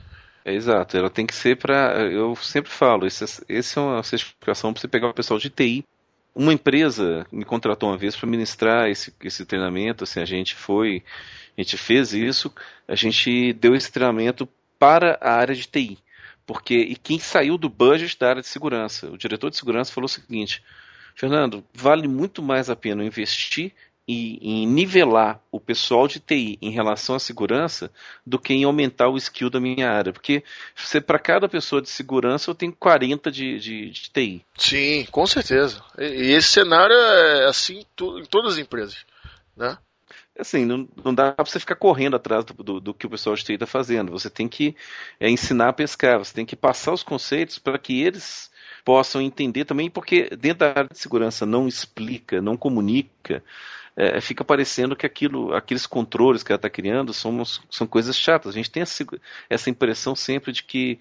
É, 0.44 0.52
exato, 0.54 0.96
ela 0.96 1.10
tem 1.10 1.26
que 1.26 1.34
ser 1.34 1.56
para. 1.56 2.00
Eu 2.10 2.34
sempre 2.36 2.70
falo, 2.70 3.06
esse 3.06 3.78
é 3.78 3.80
uma 3.80 4.02
certificação 4.02 4.72
para 4.72 4.80
você 4.80 4.88
pegar 4.88 5.08
o 5.08 5.14
pessoal 5.14 5.38
de 5.38 5.50
TI. 5.50 5.84
Uma 6.34 6.52
empresa 6.52 7.26
me 7.32 7.44
contratou 7.44 7.88
uma 7.88 7.98
vez 7.98 8.14
para 8.16 8.28
ministrar 8.28 8.88
esse, 8.88 9.12
esse 9.22 9.44
treinamento, 9.44 10.04
assim, 10.04 10.20
a 10.20 10.24
gente 10.24 10.54
foi, 10.54 11.02
a 11.56 11.60
gente 11.60 11.76
fez 11.76 12.12
isso, 12.12 12.52
a 12.86 12.94
gente 12.94 13.52
deu 13.54 13.74
esse 13.74 13.90
treinamento 13.90 14.48
para 14.78 15.18
a 15.20 15.32
área 15.32 15.54
de 15.54 15.66
TI. 15.66 15.98
Porque, 16.46 16.74
e 16.74 16.96
quem 16.96 17.18
saiu 17.18 17.56
do 17.56 17.68
budget 17.68 18.18
da 18.18 18.30
área 18.30 18.42
de 18.42 18.48
segurança? 18.48 19.10
O 19.10 19.18
diretor 19.18 19.50
de 19.50 19.56
segurança 19.56 19.92
falou 19.92 20.06
o 20.06 20.08
seguinte: 20.08 20.62
Fernando, 21.14 21.64
vale 21.72 22.08
muito 22.08 22.42
mais 22.42 22.70
a 22.70 22.76
pena 22.76 23.04
investir 23.04 23.72
em, 24.12 24.66
nivelar 24.66 25.40
o 25.50 25.60
pessoal 25.60 26.06
de 26.08 26.20
TI 26.20 26.58
em 26.60 26.70
relação 26.70 27.14
à 27.14 27.18
segurança 27.18 27.90
do 28.26 28.38
que 28.38 28.52
em 28.52 28.64
aumentar 28.64 29.08
o 29.08 29.16
skill 29.16 29.50
da 29.50 29.60
minha 29.60 29.90
área. 29.90 30.12
Porque 30.12 30.42
para 31.06 31.18
cada 31.18 31.48
pessoa 31.48 31.82
de 31.82 31.88
segurança 31.88 32.50
eu 32.50 32.54
tenho 32.54 32.72
40 32.72 33.30
de, 33.30 33.58
de, 33.58 33.90
de 33.90 34.10
TI. 34.10 34.44
Sim, 34.56 35.06
com 35.10 35.26
certeza. 35.26 35.82
E, 35.98 36.32
esse 36.32 36.48
cenário 36.48 36.94
é 36.94 37.46
assim 37.46 37.80
em 37.80 38.24
todas 38.24 38.54
as 38.54 38.58
empresas. 38.58 39.04
Né? 39.56 39.76
Assim, 40.40 40.64
não, 40.64 40.88
não 41.04 41.14
dá 41.14 41.32
para 41.32 41.44
você 41.44 41.60
ficar 41.60 41.76
correndo 41.76 42.16
atrás 42.16 42.44
do, 42.44 42.54
do, 42.62 42.80
do, 42.80 42.94
que 42.94 43.06
o 43.06 43.10
pessoal 43.10 43.36
de 43.36 43.44
TI 43.44 43.54
está 43.54 43.66
fazendo. 43.66 44.12
Você 44.12 44.28
tem 44.30 44.48
que 44.48 44.74
é, 45.18 45.28
ensinar 45.30 45.68
a 45.68 45.72
pescar, 45.72 46.18
você 46.18 46.34
tem 46.34 46.46
que 46.46 46.56
passar 46.56 46.92
os 46.92 47.02
conceitos 47.02 47.58
para 47.58 47.78
que 47.78 48.02
eles 48.02 48.50
possam 48.84 49.20
entender 49.20 49.64
também, 49.64 49.90
porque 49.90 50.30
dentro 50.36 50.60
da 50.60 50.68
área 50.68 50.88
de 50.90 50.98
segurança 50.98 51.44
não 51.44 51.68
explica, 51.68 52.40
não 52.40 52.56
comunica, 52.56 53.42
é, 53.96 54.20
fica 54.20 54.44
parecendo 54.44 54.96
que 54.96 55.04
aquilo, 55.04 55.54
aqueles 55.54 55.86
controles 55.86 56.42
que 56.42 56.52
ela 56.52 56.56
está 56.56 56.70
criando 56.70 57.12
são, 57.12 57.44
são 57.44 57.86
coisas 57.86 58.16
chatas. 58.16 58.52
A 58.52 58.56
gente 58.56 58.70
tem 58.70 58.82
essa, 58.82 59.04
essa 59.48 59.70
impressão 59.70 60.16
sempre 60.16 60.52
de 60.52 60.62
que 60.62 60.98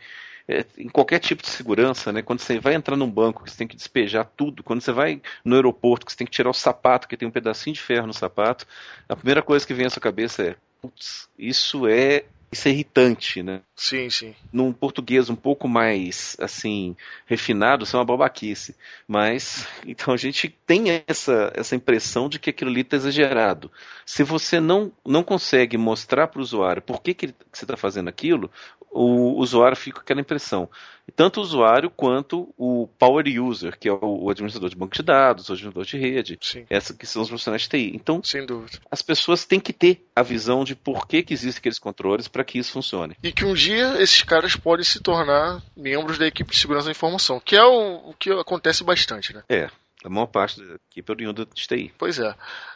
é, 0.50 0.66
em 0.80 0.90
qualquer 0.90 1.20
tipo 1.20 1.44
de 1.44 1.50
segurança, 1.50 2.12
né? 2.12 2.24
Quando 2.24 2.40
você 2.40 2.60
vai 2.60 2.74
entrar 2.74 2.96
num 2.96 3.10
banco, 3.10 3.44
que 3.44 3.52
você 3.52 3.58
tem 3.58 3.68
que 3.68 3.76
despejar 3.76 4.26
tudo, 4.36 4.64
quando 4.64 4.82
você 4.82 4.92
vai 4.92 5.22
no 5.46 5.56
aeroporto, 5.56 6.08
que 6.08 6.12
você 6.12 6.18
tem 6.18 6.26
que 6.26 6.34
tirar 6.34 6.50
o 6.50 6.54
sapato, 6.54 7.08
que 7.08 7.16
tem 7.16 7.28
um 7.28 7.32
pedacinho 7.32 7.76
de 7.76 7.82
ferro 7.82 8.08
no 8.08 8.14
sapato, 8.14 8.66
a 9.08 9.16
primeira 9.16 9.44
coisa 9.44 9.66
que 9.66 9.76
vem 9.76 9.86
à 9.86 9.92
sua 9.92 10.02
cabeça 10.02 10.42
é, 10.42 10.56
putz, 10.82 11.30
isso 11.38 11.88
é 11.88 12.26
isso 12.52 12.68
é 12.68 12.72
irritante, 12.72 13.44
né? 13.44 13.62
Sim, 13.76 14.10
sim. 14.10 14.34
Num 14.52 14.74
português 14.74 15.30
um 15.30 15.36
pouco 15.36 15.68
mais, 15.68 16.36
assim, 16.40 16.96
refinado, 17.28 17.84
isso 17.84 17.96
é 17.96 18.00
uma 18.00 18.06
babaquice. 18.06 18.76
Mas, 19.08 19.68
então 19.86 20.14
a 20.14 20.18
gente 20.18 20.50
tem 20.66 21.04
essa, 21.08 21.52
essa 21.54 21.76
impressão 21.76 22.28
de 22.28 22.40
que 22.40 22.50
aquilo 22.50 22.72
ali 22.72 22.82
está 22.82 22.98
exagerado. 22.98 23.72
Se 24.04 24.24
você 24.24 24.60
não, 24.60 24.92
não 25.06 25.24
consegue 25.24 25.78
mostrar 25.78 26.28
para 26.28 26.40
o 26.40 26.42
usuário 26.42 26.82
por 26.82 27.04
que, 27.04 27.14
que, 27.14 27.28
que 27.28 27.36
você 27.54 27.66
está 27.66 27.78
fazendo 27.78 28.08
aquilo, 28.08 28.50
o 28.92 29.40
usuário 29.40 29.78
fica 29.78 29.98
com 29.98 30.02
aquela 30.02 30.22
impressão. 30.22 30.70
Tanto 31.16 31.40
o 31.40 31.44
usuário 31.44 31.90
quanto 31.90 32.54
o 32.58 32.88
power 33.00 33.26
user, 33.42 33.78
que 33.78 33.90
é 33.90 33.92
o 33.92 34.30
administrador 34.30 34.70
de 34.70 34.76
banco 34.76 34.96
de 34.96 35.02
dados, 35.02 35.50
o 35.50 35.54
administrador 35.54 35.86
de 35.86 35.98
rede, 35.98 36.38
Sim. 36.42 36.66
essa 36.70 36.94
que 36.94 37.06
são 37.06 37.22
os 37.22 37.28
profissionais 37.28 37.64
de 37.64 37.70
TI. 37.70 37.92
Então, 37.96 38.22
Sem 38.24 38.46
dúvida. 38.46 38.80
as 38.92 39.02
pessoas 39.02 39.46
têm 39.46 39.60
que 39.60 39.74
ter 39.74 40.06
a 40.16 40.22
visão 40.22 40.64
de 40.64 40.76
por 40.76 41.08
que, 41.08 41.24
que 41.24 41.34
existem 41.34 41.60
aqueles 41.60 41.80
controles 41.80 42.28
para 42.28 42.44
que 42.44 42.60
isso 42.60 42.72
funcione. 42.72 43.16
E 43.24 43.32
que 43.32 43.46
um 43.46 43.54
dia 43.54 44.02
esses 44.02 44.22
caras 44.22 44.56
podem 44.56 44.86
se 44.86 45.00
tornar 45.00 45.62
membros 45.76 46.18
da 46.18 46.28
equipe 46.28 46.52
de 46.52 46.58
segurança 46.58 46.86
da 46.86 46.92
informação, 46.92 47.40
que 47.40 47.56
é 47.56 47.64
o, 47.64 48.10
o 48.10 48.14
que 48.14 48.32
acontece 48.32 48.84
bastante, 48.84 49.34
né? 49.34 49.44
É, 49.50 49.70
a 50.04 50.10
maior 50.10 50.28
parte 50.28 50.62
da 50.62 50.76
equipe 50.92 51.12
oriunda 51.12 51.46
de 51.46 51.68
TI. 51.68 51.94
Pois 51.98 52.20
é. 52.20 52.36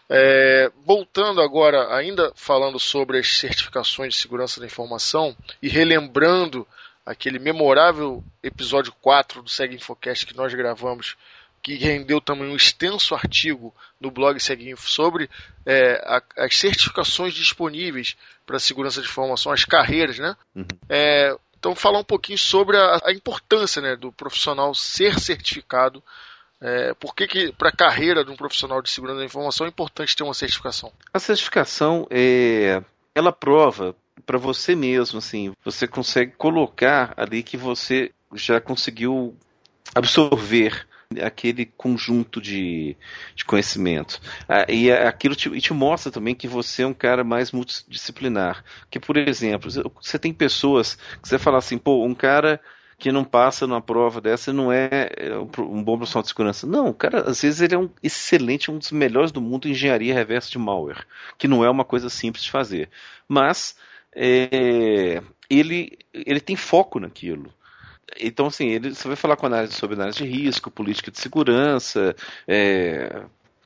é. 0.10 0.72
Voltando 0.86 1.42
agora, 1.42 1.96
ainda 1.96 2.32
falando 2.36 2.80
sobre 2.80 3.18
as 3.18 3.28
certificações 3.38 4.14
de 4.14 4.22
segurança 4.22 4.60
da 4.60 4.66
informação 4.66 5.36
e 5.62 5.70
relembrando 5.70 6.68
aquele 7.06 7.40
memorável 7.40 8.24
episódio 8.42 8.94
4 9.02 9.42
do 9.42 9.50
Seg 9.50 9.76
Infocast 9.76 10.26
que 10.26 10.36
nós 10.36 10.54
gravamos, 10.54 11.16
que 11.62 11.76
rendeu 11.76 12.20
também 12.20 12.50
um 12.50 12.56
extenso 12.56 13.16
artigo 13.16 13.74
no 14.00 14.12
blog 14.12 14.38
Seguinfo 14.40 14.90
sobre 14.90 15.30
é, 15.66 15.94
a, 16.06 16.22
as 16.44 16.58
certificações 16.58 17.34
disponíveis 17.34 18.18
para 18.46 18.60
segurança 18.60 19.02
de 19.02 19.08
informação, 19.08 19.52
as 19.52 19.64
carreiras, 19.64 20.20
né? 20.20 20.36
Uhum. 20.54 20.66
É, 20.90 21.36
então, 21.58 21.74
falar 21.74 22.00
um 22.00 22.04
pouquinho 22.04 22.38
sobre 22.38 22.76
a, 22.76 23.00
a 23.06 23.14
importância 23.14 23.82
né, 23.82 23.96
do 23.96 24.12
profissional 24.12 24.76
ser 24.76 25.18
certificado. 25.18 26.04
É, 26.64 26.94
por 26.94 27.14
que, 27.14 27.28
que 27.28 27.52
para 27.52 27.68
a 27.68 27.76
carreira 27.76 28.24
de 28.24 28.32
um 28.32 28.38
profissional 28.38 28.82
de 28.82 28.90
segurança 28.90 29.20
da 29.20 29.26
informação 29.26 29.66
é 29.66 29.70
importante 29.70 30.16
ter 30.16 30.24
uma 30.24 30.34
certificação? 30.34 30.94
A 31.14 31.20
certificação 31.20 32.08
é, 32.10 32.82
ela 33.14 33.34
prova 33.34 33.94
para 34.26 34.38
você 34.38 34.74
mesmo, 34.74 35.20
assim, 35.20 35.52
você 35.64 35.86
consegue 35.86 36.32
colocar 36.38 37.14
ali 37.18 37.44
que 37.44 37.58
você 37.58 38.12
já 38.34 38.62
conseguiu 38.62 39.36
absorver 39.94 40.88
aquele 41.22 41.66
conjunto 41.66 42.42
de, 42.42 42.96
de 43.36 43.44
conhecimento. 43.44 44.22
Ah, 44.48 44.66
e 44.72 44.90
aquilo 44.90 45.36
te, 45.36 45.50
e 45.50 45.60
te 45.60 45.74
mostra 45.74 46.12
também 46.12 46.34
que 46.34 46.48
você 46.48 46.84
é 46.84 46.88
um 46.88 46.94
cara 46.94 47.26
mais 47.26 47.52
multidisciplinar. 47.52 48.64
Que, 48.90 49.00
por 49.00 49.18
exemplo, 49.18 49.70
você 50.02 50.18
tem 50.18 50.34
pessoas 50.34 50.96
que 51.22 51.28
você 51.28 51.38
fala 51.38 51.58
assim, 51.58 51.78
pô, 51.78 52.06
um 52.06 52.16
cara 52.16 52.60
que 53.04 53.12
não 53.12 53.26
passa 53.26 53.68
numa 53.68 53.82
prova 53.82 54.22
dessa 54.22 54.54
não 54.54 54.72
é, 54.72 55.10
é 55.18 55.38
um 55.38 55.84
bom 55.84 55.98
profissional 55.98 56.24
de 56.24 56.30
segurança. 56.30 56.66
Não, 56.66 56.88
o 56.88 56.94
cara, 56.94 57.30
às 57.30 57.42
vezes 57.42 57.60
ele 57.60 57.76
é 57.76 57.78
um 57.78 57.90
excelente, 58.02 58.72
um 58.72 58.78
dos 58.78 58.94
melhores 58.94 59.30
do 59.30 59.42
mundo 59.42 59.68
em 59.68 59.72
engenharia 59.72 60.14
reversa 60.14 60.50
de 60.50 60.58
malware, 60.58 61.06
que 61.38 61.46
não 61.46 61.66
é 61.66 61.70
uma 61.70 61.84
coisa 61.84 62.10
simples 62.10 62.46
de 62.46 62.50
fazer. 62.50 62.90
Mas 63.28 63.76
é, 64.16 65.22
ele, 65.50 66.00
ele 66.14 66.40
tem 66.40 66.56
foco 66.56 66.98
naquilo. 66.98 67.54
Então, 68.18 68.46
assim, 68.48 68.70
ele, 68.70 68.96
você 68.96 69.06
vai 69.06 69.18
falar 69.18 69.36
com 69.36 69.48
análise 69.48 69.74
sobre 69.74 69.98
análise 69.98 70.20
de 70.20 70.26
risco, 70.26 70.72
política 70.72 71.12
de 71.12 71.20
segurança, 71.20 72.16
é, 72.48 73.22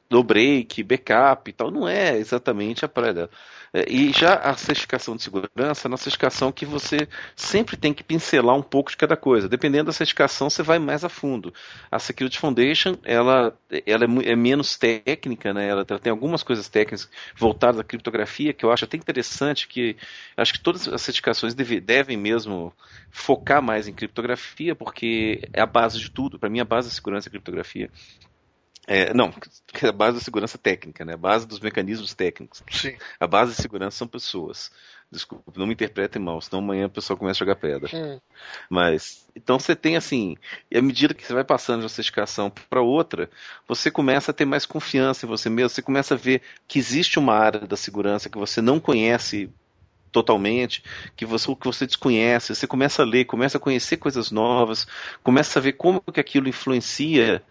no 0.10 0.24
break, 0.24 0.82
backup 0.82 1.48
e 1.48 1.53
tal, 1.53 1.70
não 1.70 1.88
é 1.88 2.17
exatamente 2.17 2.84
a 2.84 2.88
praia 2.88 3.13
dela. 3.13 3.29
É, 3.74 3.86
e 3.92 4.12
já 4.12 4.36
a 4.36 4.56
certificação 4.56 5.16
de 5.16 5.24
segurança 5.24 5.88
é 5.88 5.90
uma 5.90 5.98
certificação 5.98 6.52
que 6.52 6.66
você 6.66 7.08
sempre 7.36 7.76
tem 7.76 7.94
que 7.94 8.04
pincelar 8.04 8.56
um 8.56 8.62
pouco 8.62 8.92
de 8.92 8.98
cada 8.98 9.18
coisa. 9.18 9.50
Dependendo 9.50 9.86
da 9.86 9.92
certificação, 9.92 10.50
você 10.50 10.64
vai 10.64 10.80
mais 10.80 11.04
a 11.04 11.10
fundo. 11.10 11.54
A 11.92 12.00
Security 12.00 12.40
Foundation, 12.40 12.98
ela, 13.04 13.58
ela 13.86 14.06
é, 14.06 14.32
é 14.32 14.36
menos 14.36 14.78
técnica, 14.78 15.54
né? 15.54 15.68
ela, 15.68 15.86
ela 15.88 16.00
tem 16.00 16.12
algumas 16.12 16.44
coisas 16.44 16.68
técnicas 16.70 17.10
voltadas 17.36 17.80
à 17.80 17.84
criptografia, 17.84 18.54
que 18.54 18.66
eu 18.66 18.72
acho 18.72 18.86
até 18.86 18.98
interessante, 18.98 19.68
que 19.68 19.96
acho 20.36 20.54
que 20.54 20.60
todas 20.60 20.88
as 20.88 21.02
certificações 21.02 21.54
deve, 21.54 21.80
devem 21.80 22.18
mesmo 22.18 22.74
focar 23.10 23.62
mais 23.62 23.88
em 23.88 23.94
criptografia, 23.94 24.76
porque 24.76 25.42
é 25.54 25.62
a 25.62 25.66
base 25.66 26.00
de 26.00 26.10
tudo. 26.10 26.40
Para 26.40 26.50
mim, 26.50 26.60
a 26.60 26.66
base 26.66 26.90
da 26.90 26.94
segurança 26.94 27.28
é 27.28 27.30
a 27.30 27.32
criptografia. 27.32 27.90
É, 28.88 29.13
não, 29.13 29.34
a 29.84 29.91
base 29.91 30.17
da 30.17 30.24
segurança 30.24 30.58
técnica, 30.58 31.03
né? 31.03 31.13
A 31.13 31.17
base 31.17 31.46
dos 31.46 31.60
mecanismos 31.60 32.13
técnicos. 32.13 32.63
Sim. 32.72 32.96
A 33.20 33.27
base 33.27 33.53
de 33.53 33.62
segurança 33.62 33.98
são 33.98 34.08
pessoas. 34.08 34.72
Desculpa, 35.12 35.53
não 35.56 35.67
me 35.67 35.74
interpretem 35.74 36.22
mal, 36.22 36.41
senão 36.41 36.62
amanhã 36.62 36.86
a 36.86 36.89
pessoa 36.89 37.15
começa 37.15 37.38
a 37.38 37.46
jogar 37.46 37.56
pedra. 37.56 37.89
Hum. 37.94 38.20
Mas, 38.70 39.25
então 39.36 39.58
você 39.58 39.74
tem 39.74 39.96
assim, 39.96 40.36
e 40.70 40.77
à 40.77 40.82
medida 40.82 41.13
que 41.13 41.25
você 41.25 41.34
vai 41.34 41.46
passando 41.46 41.79
de 41.79 41.84
uma 41.84 41.89
certificação 41.89 42.50
para 42.70 42.82
outra, 42.82 43.29
você 43.65 43.89
começa 43.89 44.32
a 44.32 44.34
ter 44.34 44.44
mais 44.44 44.65
confiança 44.65 45.25
em 45.25 45.29
você 45.29 45.50
mesmo, 45.50 45.70
você 45.70 45.82
começa 45.82 46.13
a 46.13 46.17
ver 46.17 46.41
que 46.67 46.77
existe 46.77 47.20
uma 47.20 47.34
área 47.34 47.62
da 47.62 47.77
segurança 47.77 48.29
que 48.29 48.38
você 48.38 48.62
não 48.62 48.82
conhece 48.82 49.50
totalmente, 50.12 50.84
que 51.16 51.26
você, 51.26 51.54
que 51.56 51.66
você 51.66 51.86
desconhece, 51.86 52.56
você 52.56 52.68
começa 52.68 53.02
a 53.02 53.06
ler, 53.06 53.26
começa 53.26 53.58
a 53.58 53.62
conhecer 53.62 53.98
coisas 53.98 54.32
novas, 54.32 54.88
começa 55.24 55.60
a 55.60 55.62
ver 55.62 55.74
como 55.74 56.02
que 56.02 56.20
aquilo 56.20 56.48
influencia 56.48 57.44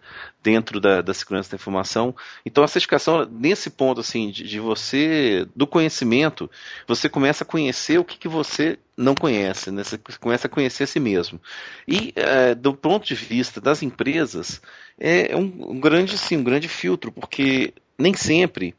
dentro 0.43 0.79
da, 0.79 1.01
da 1.01 1.13
segurança 1.13 1.51
da 1.51 1.55
informação. 1.55 2.15
Então 2.45 2.63
a 2.63 2.67
certificação, 2.67 3.25
nesse 3.29 3.69
ponto 3.69 4.01
assim, 4.01 4.29
de, 4.29 4.43
de 4.43 4.59
você, 4.59 5.47
do 5.55 5.67
conhecimento, 5.67 6.49
você 6.87 7.09
começa 7.09 7.43
a 7.43 7.47
conhecer 7.47 7.99
o 7.99 8.05
que, 8.05 8.17
que 8.17 8.27
você 8.27 8.79
não 8.95 9.13
conhece, 9.13 9.69
né? 9.71 9.83
você 9.83 9.97
começa 10.19 10.47
a 10.47 10.49
conhecer 10.49 10.83
a 10.83 10.87
si 10.87 10.99
mesmo. 10.99 11.39
E 11.87 12.13
é, 12.15 12.55
do 12.55 12.73
ponto 12.73 13.05
de 13.05 13.15
vista 13.15 13.61
das 13.61 13.83
empresas, 13.83 14.61
é 14.99 15.35
um, 15.35 15.71
um 15.71 15.79
grande, 15.79 16.17
sim, 16.17 16.37
um 16.37 16.43
grande 16.43 16.67
filtro, 16.67 17.11
porque 17.11 17.73
nem 17.97 18.13
sempre, 18.13 18.75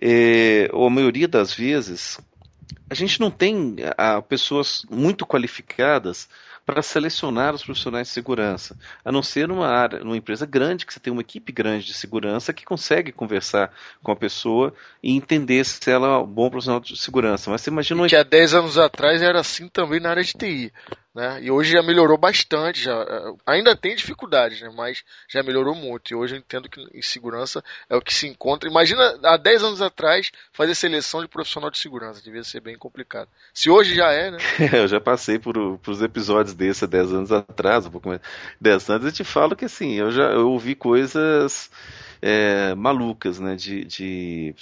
é, 0.00 0.68
ou 0.72 0.86
a 0.86 0.90
maioria 0.90 1.26
das 1.26 1.52
vezes, 1.52 2.18
a 2.88 2.94
gente 2.94 3.20
não 3.20 3.30
tem 3.30 3.76
a, 3.96 4.20
pessoas 4.22 4.84
muito 4.90 5.26
qualificadas 5.26 6.28
para 6.64 6.80
selecionar 6.82 7.54
os 7.54 7.62
profissionais 7.62 8.08
de 8.08 8.14
segurança, 8.14 8.76
a 9.04 9.12
não 9.12 9.22
ser 9.22 9.46
numa 9.46 9.68
área, 9.68 10.00
numa 10.00 10.16
empresa 10.16 10.46
grande, 10.46 10.86
que 10.86 10.94
você 10.94 11.00
tem 11.00 11.12
uma 11.12 11.20
equipe 11.20 11.52
grande 11.52 11.84
de 11.84 11.92
segurança 11.92 12.54
que 12.54 12.64
consegue 12.64 13.12
conversar 13.12 13.70
com 14.02 14.10
a 14.10 14.16
pessoa 14.16 14.72
e 15.02 15.14
entender 15.14 15.62
se 15.64 15.90
ela 15.90 16.08
é 16.08 16.18
um 16.18 16.26
bom 16.26 16.48
profissional 16.48 16.80
de 16.80 16.96
segurança. 16.96 17.50
Mas 17.50 17.60
você 17.60 17.70
imagina. 17.70 18.08
Que 18.08 18.16
há 18.16 18.22
10 18.22 18.54
anos 18.54 18.78
atrás 18.78 19.20
era 19.20 19.40
assim 19.40 19.68
também 19.68 20.00
na 20.00 20.10
área 20.10 20.24
de 20.24 20.32
TI. 20.32 20.72
Né? 21.14 21.38
E 21.42 21.50
hoje 21.50 21.72
já 21.72 21.82
melhorou 21.82 22.18
bastante, 22.18 22.82
já, 22.82 22.92
é, 22.92 23.32
ainda 23.46 23.76
tem 23.76 23.94
dificuldades, 23.94 24.60
né? 24.60 24.70
Mas 24.74 25.04
já 25.28 25.42
melhorou 25.42 25.74
muito. 25.74 26.10
E 26.10 26.14
hoje 26.14 26.34
eu 26.34 26.38
entendo 26.38 26.68
que 26.68 26.80
em 26.92 27.02
segurança 27.02 27.62
é 27.88 27.94
o 27.94 28.00
que 28.00 28.12
se 28.12 28.26
encontra. 28.26 28.68
Imagina 28.68 29.16
há 29.22 29.36
10 29.36 29.62
anos 29.62 29.80
atrás 29.80 30.32
fazer 30.52 30.74
seleção 30.74 31.22
de 31.22 31.28
profissional 31.28 31.70
de 31.70 31.78
segurança, 31.78 32.20
devia 32.20 32.42
ser 32.42 32.60
bem 32.60 32.76
complicado. 32.76 33.28
Se 33.52 33.70
hoje 33.70 33.94
já 33.94 34.10
é, 34.10 34.32
né? 34.32 34.38
eu 34.74 34.88
já 34.88 35.00
passei 35.00 35.38
por, 35.38 35.78
por 35.78 35.90
os 35.92 36.02
episódios 36.02 36.54
desse 36.54 36.84
há 36.84 36.88
10 36.88 37.12
anos 37.12 37.32
atrás, 37.32 37.86
um 37.86 37.90
pouco 37.90 38.08
mais 38.08 38.20
10 38.60 38.90
anos, 38.90 39.06
eu 39.06 39.12
te 39.12 39.22
falo 39.22 39.54
que 39.54 39.66
assim, 39.66 39.94
eu 39.94 40.10
já 40.10 40.24
eu 40.32 40.50
ouvi 40.50 40.74
coisas 40.74 41.70
é, 42.20 42.74
malucas, 42.74 43.38
né, 43.38 43.54
de, 43.54 43.84
de 43.84 44.54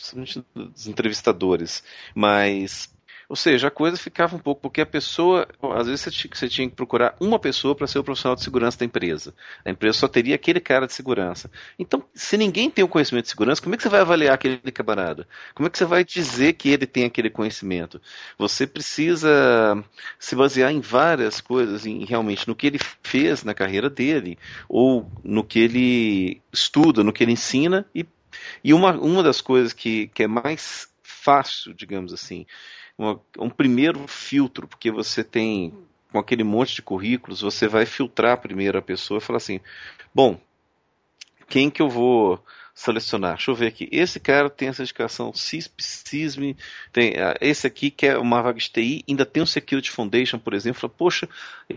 dos 0.54 0.87
entrevistadores, 0.87 1.82
mas 2.14 2.92
ou 3.33 3.37
seja, 3.37 3.69
a 3.69 3.71
coisa 3.71 3.97
ficava 3.97 4.37
um 4.37 4.39
pouco, 4.39 4.61
porque 4.61 4.83
a 4.83 4.85
pessoa, 4.85 5.49
às 5.75 5.87
vezes 5.87 6.03
você 6.03 6.51
tinha, 6.51 6.69
que 6.69 6.77
procurar 6.77 7.17
uma 7.19 7.39
pessoa 7.39 7.75
para 7.75 7.87
ser 7.87 7.99
o 7.99 8.05
profissional 8.05 8.37
de 8.37 8.43
segurança 8.43 8.79
da 8.79 8.85
empresa. 8.85 9.33
A 9.65 9.71
empresa 9.71 10.01
só 10.01 10.07
teria 10.07 10.35
aquele 10.35 10.61
cara 10.61 10.87
de 10.87 10.93
segurança. 10.93 11.51
Então, 11.79 12.05
se 12.15 12.37
ninguém 12.37 12.69
tem 12.69 12.85
o 12.85 12.89
conhecimento 12.89 13.23
de 13.25 13.31
segurança, 13.31 13.62
como 13.62 13.75
é 13.75 13.79
que 13.79 13.85
você 13.85 13.89
vai 13.89 14.03
avaliar 14.03 14.35
aquele 14.35 14.59
camarada? 14.71 15.27
Como 15.55 15.67
é 15.67 15.71
que 15.71 15.79
você 15.79 15.87
vai 15.87 16.05
dizer 16.05 16.53
que 16.53 16.69
ele 16.69 16.85
tem 16.85 17.07
aquele 17.07 17.31
conhecimento? 17.31 18.03
Você 18.37 18.67
precisa 18.67 19.83
se 20.19 20.37
basear 20.37 20.71
em 20.71 20.81
várias 20.81 21.41
coisas, 21.41 21.87
em, 21.87 22.05
realmente 22.05 22.47
no 22.47 22.55
que 22.55 22.67
ele 22.67 22.81
fez 23.03 23.45
na 23.45 23.55
carreira 23.55 23.89
dele, 23.89 24.39
ou 24.69 25.11
no 25.25 25.43
que 25.43 25.59
ele 25.59 26.43
estuda, 26.53 27.03
no 27.03 27.15
que 27.15 27.25
ele 27.25 27.33
ensina, 27.33 27.87
e, 27.95 28.05
e 28.62 28.75
uma, 28.75 28.93
uma 28.93 29.23
das 29.23 29.41
coisas 29.41 29.73
que, 29.73 30.09
que 30.09 30.25
é 30.25 30.29
mais 30.29 30.93
fácil, 31.03 31.73
digamos 31.73 32.12
assim, 32.12 32.45
um 33.38 33.50
primeiro 33.50 34.06
filtro, 34.06 34.66
porque 34.66 34.90
você 34.90 35.23
tem, 35.23 35.73
com 36.11 36.18
aquele 36.18 36.44
monte 36.44 36.76
de 36.76 36.82
currículos, 36.82 37.40
você 37.40 37.68
vai 37.68 37.87
filtrar 37.87 38.38
a 38.38 38.82
pessoa 38.82 39.18
e 39.18 39.21
falar 39.23 39.38
assim: 39.38 39.61
bom, 40.14 40.40
quem 41.49 41.71
que 41.71 41.82
eu 41.82 41.88
vou 41.88 42.42
selecionar? 42.75 43.37
Deixa 43.37 43.50
eu 43.50 43.54
ver 43.54 43.66
aqui. 43.66 43.88
Esse 43.92 44.18
cara 44.18 44.49
tem 44.49 44.68
essa 44.68 44.82
indicação 44.82 45.32
CISP, 45.32 45.82
CISM, 45.82 46.54
tem, 46.92 47.14
ah, 47.18 47.37
esse 47.40 47.66
aqui 47.66 47.90
que 47.90 48.06
é 48.06 48.16
uma 48.16 48.42
vaga 48.42 48.59
de 48.59 48.71
TI, 48.71 49.04
ainda 49.09 49.26
tem 49.26 49.42
um 49.42 49.47
Security 49.47 49.90
Foundation, 49.90 50.38
por 50.38 50.54
exemplo. 50.54 50.80
Fala, 50.80 50.92
Poxa, 50.97 51.28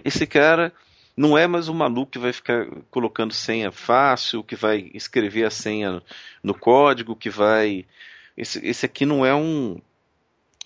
esse 0.03 0.25
cara 0.25 0.73
não 1.15 1.37
é 1.37 1.47
mais 1.47 1.69
um 1.69 1.73
maluco 1.73 2.11
que 2.11 2.19
vai 2.19 2.33
ficar 2.33 2.67
colocando 2.91 3.33
senha 3.33 3.71
fácil, 3.71 4.43
que 4.43 4.55
vai 4.55 4.91
escrever 4.93 5.45
a 5.45 5.49
senha 5.49 6.01
no 6.43 6.53
código, 6.53 7.15
que 7.15 7.29
vai. 7.29 7.85
Esse, 8.37 8.65
esse 8.65 8.85
aqui 8.85 9.05
não 9.05 9.25
é 9.25 9.33
um 9.33 9.79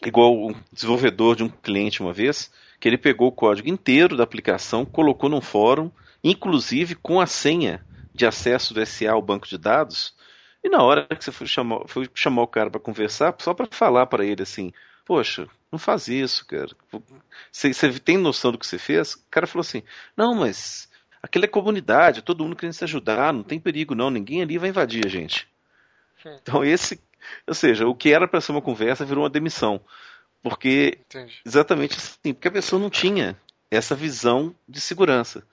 igual 0.06 0.36
um 0.36 0.54
desenvolvedor 0.72 1.36
de 1.36 1.44
um 1.44 1.50
cliente 1.50 2.02
uma 2.02 2.14
vez, 2.14 2.52
que 2.80 2.88
ele 2.88 2.98
pegou 2.98 3.28
o 3.28 3.32
código 3.32 3.70
inteiro 3.70 4.16
da 4.16 4.24
aplicação, 4.24 4.86
colocou 4.86 5.30
num 5.30 5.42
fórum, 5.42 5.92
inclusive 6.24 6.96
com 6.96 7.20
a 7.20 7.26
senha 7.26 7.86
de 8.14 8.26
acesso 8.26 8.74
do 8.74 8.86
SA 8.86 9.12
ao 9.12 9.22
banco 9.22 9.48
de 9.48 9.58
dados, 9.58 10.14
e 10.64 10.70
na 10.70 10.84
hora 10.84 11.08
que 11.08 11.24
você 11.24 11.32
foi 11.32 11.48
chamar, 11.48 11.88
foi 11.88 12.10
chamar 12.14 12.44
o 12.44 12.48
cara 12.48 12.70
para 12.70 12.80
conversar, 12.80 13.34
só 13.40 13.54
para 13.54 13.68
falar 13.72 14.06
para 14.08 14.26
ele 14.26 14.44
assim, 14.44 14.74
poxa, 15.06 15.48
não 15.72 15.80
faz 15.80 16.08
isso, 16.08 16.46
cara. 16.46 16.70
Você, 17.52 17.74
você 17.74 18.00
tem 18.00 18.18
noção 18.18 18.52
do 18.52 18.58
que 18.58 18.68
você 18.68 18.78
fez? 18.78 19.14
O 19.14 19.24
cara 19.30 19.48
falou 19.48 19.62
assim, 19.62 19.84
não, 20.18 20.36
mas 20.36 20.90
aquela 21.24 21.46
é 21.46 21.48
comunidade, 21.48 22.22
todo 22.22 22.44
mundo 22.44 22.56
querendo 22.56 22.74
se 22.74 22.84
ajudar, 22.84 23.34
não 23.34 23.44
tem 23.44 23.60
perigo 23.60 23.96
não, 23.96 24.10
ninguém 24.10 24.42
ali 24.42 24.58
vai 24.58 24.70
invadir 24.70 25.06
a 25.06 25.10
gente. 25.10 25.48
Então 26.42 26.64
esse 26.64 27.00
ou 27.48 27.54
seja, 27.54 27.88
o 27.88 27.96
que 27.96 28.14
era 28.14 28.28
para 28.28 28.42
ser 28.42 28.52
uma 28.52 28.62
conversa 28.62 29.06
virou 29.06 29.24
uma 29.24 29.30
demissão. 29.30 29.82
Porque, 30.42 31.00
Entendi. 31.06 31.42
exatamente 31.46 31.98
assim, 31.98 32.34
porque 32.34 32.48
a 32.48 32.52
pessoa 32.52 32.82
não 32.82 32.90
tinha 32.90 33.38
essa 33.70 33.96
visão 33.96 34.56
de 34.68 34.80
segurança. 34.80 35.44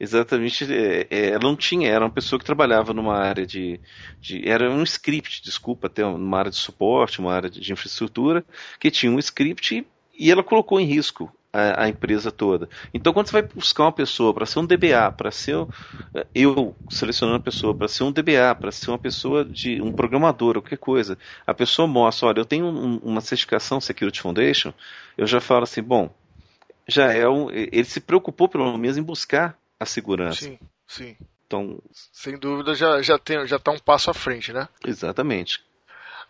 Exatamente, 0.00 0.72
é, 0.72 1.08
é, 1.10 1.30
ela 1.30 1.42
não 1.42 1.56
tinha, 1.56 1.90
era 1.90 2.04
uma 2.04 2.10
pessoa 2.10 2.38
que 2.38 2.44
trabalhava 2.44 2.94
numa 2.94 3.16
área 3.16 3.44
de, 3.44 3.80
de, 4.20 4.48
Era 4.48 4.70
um 4.70 4.84
script, 4.84 5.42
desculpa, 5.42 5.88
até 5.88 6.04
numa 6.04 6.38
área 6.38 6.52
de 6.52 6.56
suporte, 6.56 7.18
uma 7.18 7.34
área 7.34 7.50
de, 7.50 7.60
de 7.60 7.72
infraestrutura, 7.72 8.44
que 8.78 8.92
tinha 8.92 9.10
um 9.10 9.18
script 9.18 9.76
e, 9.76 9.86
e 10.16 10.30
ela 10.30 10.44
colocou 10.44 10.78
em 10.78 10.84
risco 10.84 11.32
a, 11.52 11.84
a, 11.84 11.88
empresa 11.88 12.30
toda. 12.30 12.68
Então, 12.92 13.12
quando 13.12 13.28
você 13.28 13.32
vai 13.32 13.42
buscar 13.42 13.84
uma 13.84 13.92
pessoa 13.92 14.34
para 14.34 14.46
ser 14.46 14.58
um 14.58 14.66
DBA, 14.66 15.10
para 15.16 15.30
ser 15.30 15.66
eu 16.34 16.76
selecionando 16.90 17.36
uma 17.36 17.42
pessoa 17.42 17.74
para 17.74 17.88
ser 17.88 18.04
um 18.04 18.12
DBA, 18.12 18.54
para 18.58 18.70
ser 18.70 18.90
uma 18.90 18.98
pessoa 18.98 19.44
de 19.44 19.80
um 19.80 19.92
programador 19.92 20.54
qualquer 20.54 20.78
coisa, 20.78 21.18
a 21.46 21.54
pessoa 21.54 21.88
mostra, 21.88 22.28
olha, 22.28 22.40
eu 22.40 22.44
tenho 22.44 22.66
um, 22.66 22.96
uma 22.98 23.20
certificação 23.20 23.80
Security 23.80 24.20
Foundation, 24.20 24.72
eu 25.16 25.26
já 25.26 25.40
falo 25.40 25.64
assim, 25.64 25.82
bom, 25.82 26.10
já 26.86 27.12
é 27.12 27.28
um, 27.28 27.50
ele 27.50 27.84
se 27.84 28.00
preocupou 28.00 28.48
pelo 28.48 28.76
menos 28.76 28.96
em 28.96 29.02
buscar 29.02 29.56
a 29.78 29.86
segurança. 29.86 30.44
Sim, 30.44 30.58
sim. 30.86 31.16
Então, 31.46 31.80
sem 32.12 32.38
dúvida 32.38 32.74
já 32.74 33.00
já 33.00 33.18
tem 33.18 33.46
já 33.46 33.56
está 33.56 33.70
um 33.70 33.78
passo 33.78 34.10
à 34.10 34.14
frente, 34.14 34.52
né? 34.52 34.68
Exatamente. 34.86 35.62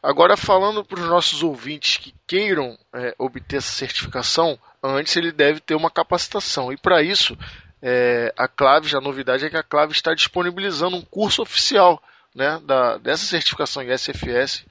Agora 0.01 0.37
falando 0.37 0.85
para 0.85 1.01
os 1.01 1.09
nossos 1.09 1.43
ouvintes 1.43 1.97
que 1.97 2.15
queiram 2.25 2.79
é, 2.93 3.15
obter 3.19 3.57
essa 3.57 3.73
certificação, 3.73 4.57
antes 4.83 5.17
ele 5.17 5.33
deve 5.33 5.61
ter 5.61 5.75
uma 5.75 5.91
capacitação. 5.91 6.73
E 6.73 6.77
para 6.77 7.03
isso, 7.03 7.37
é, 7.83 8.33
a 8.37 8.49
Claves, 8.49 8.95
a 8.95 9.01
novidade 9.01 9.45
é 9.45 9.51
que 9.51 9.57
a 9.57 9.63
Clave 9.63 9.93
está 9.93 10.15
disponibilizando 10.15 10.97
um 10.97 11.03
curso 11.03 11.43
oficial 11.43 12.03
né, 12.35 12.61
da, 12.65 12.99
dessa 12.99 13.25
certificação 13.25 13.83
SFS, 13.83 14.65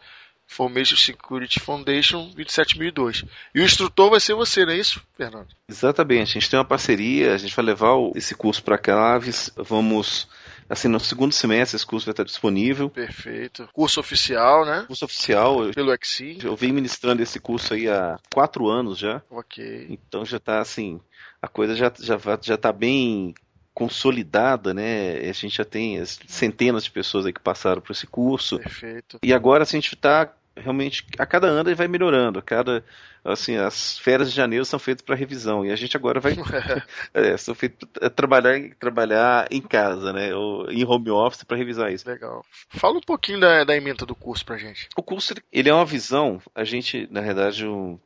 Information 0.50 0.96
Security 0.96 1.60
Foundation 1.60 2.32
27002. 2.36 3.26
E 3.54 3.60
o 3.60 3.64
instrutor 3.64 4.10
vai 4.12 4.20
ser 4.20 4.34
você, 4.34 4.66
não 4.66 4.74
é 4.74 4.78
isso, 4.78 5.02
Fernando? 5.18 5.48
Exatamente. 5.68 6.32
A 6.32 6.34
gente 6.40 6.50
tem 6.50 6.58
uma 6.58 6.66
parceria, 6.66 7.34
a 7.34 7.38
gente 7.38 7.56
vai 7.56 7.66
levar 7.66 7.96
esse 8.16 8.34
curso 8.34 8.64
para 8.64 8.76
a 8.76 8.80
Claves, 8.80 9.52
vamos 9.58 10.28
assim, 10.70 10.88
no 10.88 11.00
segundo 11.00 11.34
semestre 11.34 11.76
esse 11.76 11.86
curso 11.86 12.06
vai 12.06 12.14
estar 12.14 12.24
disponível. 12.24 12.90
Perfeito. 12.90 13.68
Curso 13.74 14.00
oficial, 14.00 14.66
né? 14.66 14.84
Curso 14.88 15.06
oficial. 15.06 15.72
Pelo 15.74 15.92
XC. 15.94 16.40
Eu 16.44 16.56
venho 16.56 16.74
ministrando 16.74 17.22
esse 17.22 17.40
curso 17.40 17.74
aí 17.74 17.90
há 17.90 18.18
quatro 18.34 18.68
anos 18.68 18.98
já. 18.98 19.22
Ok. 19.30 19.88
Então 19.90 20.26
já 20.26 20.38
está 20.38 20.60
assim, 20.60 21.00
a 21.42 21.48
coisa 21.48 21.76
já, 21.76 21.92
já, 22.00 22.18
já 22.42 22.58
tá 22.58 22.72
bem 22.72 23.34
consolidada, 23.74 24.74
né? 24.74 25.18
A 25.18 25.32
gente 25.34 25.56
já 25.58 25.66
tem 25.66 26.04
centenas 26.06 26.84
de 26.84 26.92
pessoas 26.92 27.28
aí 27.28 27.34
que 27.34 27.40
passaram 27.40 27.80
por 27.82 27.92
esse 27.92 28.08
curso. 28.08 28.58
Perfeito. 28.58 29.20
E 29.22 29.32
agora 29.32 29.64
assim, 29.64 29.78
a 29.78 29.80
gente 29.80 29.94
está 29.94 30.34
realmente 30.62 31.06
a 31.18 31.26
cada 31.26 31.48
ano 31.48 31.70
ele 31.70 31.76
vai 31.76 31.88
melhorando. 31.88 32.40
A 32.40 32.42
cada 32.42 32.84
assim 33.24 33.58
as 33.58 33.98
férias 34.00 34.30
de 34.30 34.36
janeiro 34.36 34.64
são 34.66 34.80
feitas 34.80 35.04
para 35.04 35.16
revisão 35.16 35.66
e 35.66 35.72
a 35.72 35.76
gente 35.76 35.98
agora 35.98 36.20
vai 36.20 36.36
é, 37.14 37.38
são 37.38 37.54
feitas 37.54 37.88
trabalhar 38.16 38.60
trabalhar 38.80 39.48
em 39.52 39.62
casa, 39.62 40.14
né? 40.14 40.34
Ou 40.34 40.70
em 40.72 40.86
home 40.86 41.10
office 41.10 41.44
para 41.44 41.58
revisar 41.58 41.92
isso. 41.92 42.08
Legal. 42.08 42.46
Fala 42.70 42.98
um 42.98 43.02
pouquinho 43.02 43.40
da, 43.40 43.64
da 43.64 43.76
emenda 43.76 44.06
do 44.06 44.16
curso 44.16 44.46
para 44.46 44.58
gente. 44.58 44.88
O 44.96 45.04
curso 45.04 45.34
ele 45.52 45.70
é 45.70 45.74
uma 45.74 45.86
visão. 45.86 46.42
A 46.56 46.64
gente 46.64 47.08
na 47.12 47.22
verdade 47.22 47.66
um, 47.66 48.00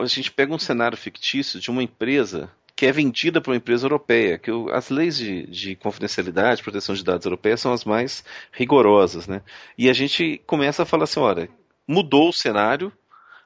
a 0.00 0.06
gente 0.06 0.30
pega 0.30 0.54
um 0.54 0.58
cenário 0.58 0.96
fictício 0.96 1.60
de 1.60 1.70
uma 1.70 1.82
empresa 1.82 2.50
que 2.82 2.86
é 2.86 2.90
vendida 2.90 3.40
para 3.40 3.52
uma 3.52 3.56
empresa 3.56 3.86
europeia, 3.86 4.36
que 4.36 4.50
o, 4.50 4.68
as 4.72 4.90
leis 4.90 5.16
de, 5.16 5.46
de 5.46 5.76
confidencialidade, 5.76 6.64
proteção 6.64 6.96
de 6.96 7.04
dados 7.04 7.24
europeias 7.24 7.60
são 7.60 7.72
as 7.72 7.84
mais 7.84 8.24
rigorosas, 8.50 9.28
né? 9.28 9.40
E 9.78 9.88
a 9.88 9.92
gente 9.92 10.42
começa 10.48 10.82
a 10.82 10.84
falar 10.84 11.04
assim, 11.04 11.20
olha, 11.20 11.48
mudou 11.86 12.30
o 12.30 12.32
cenário, 12.32 12.92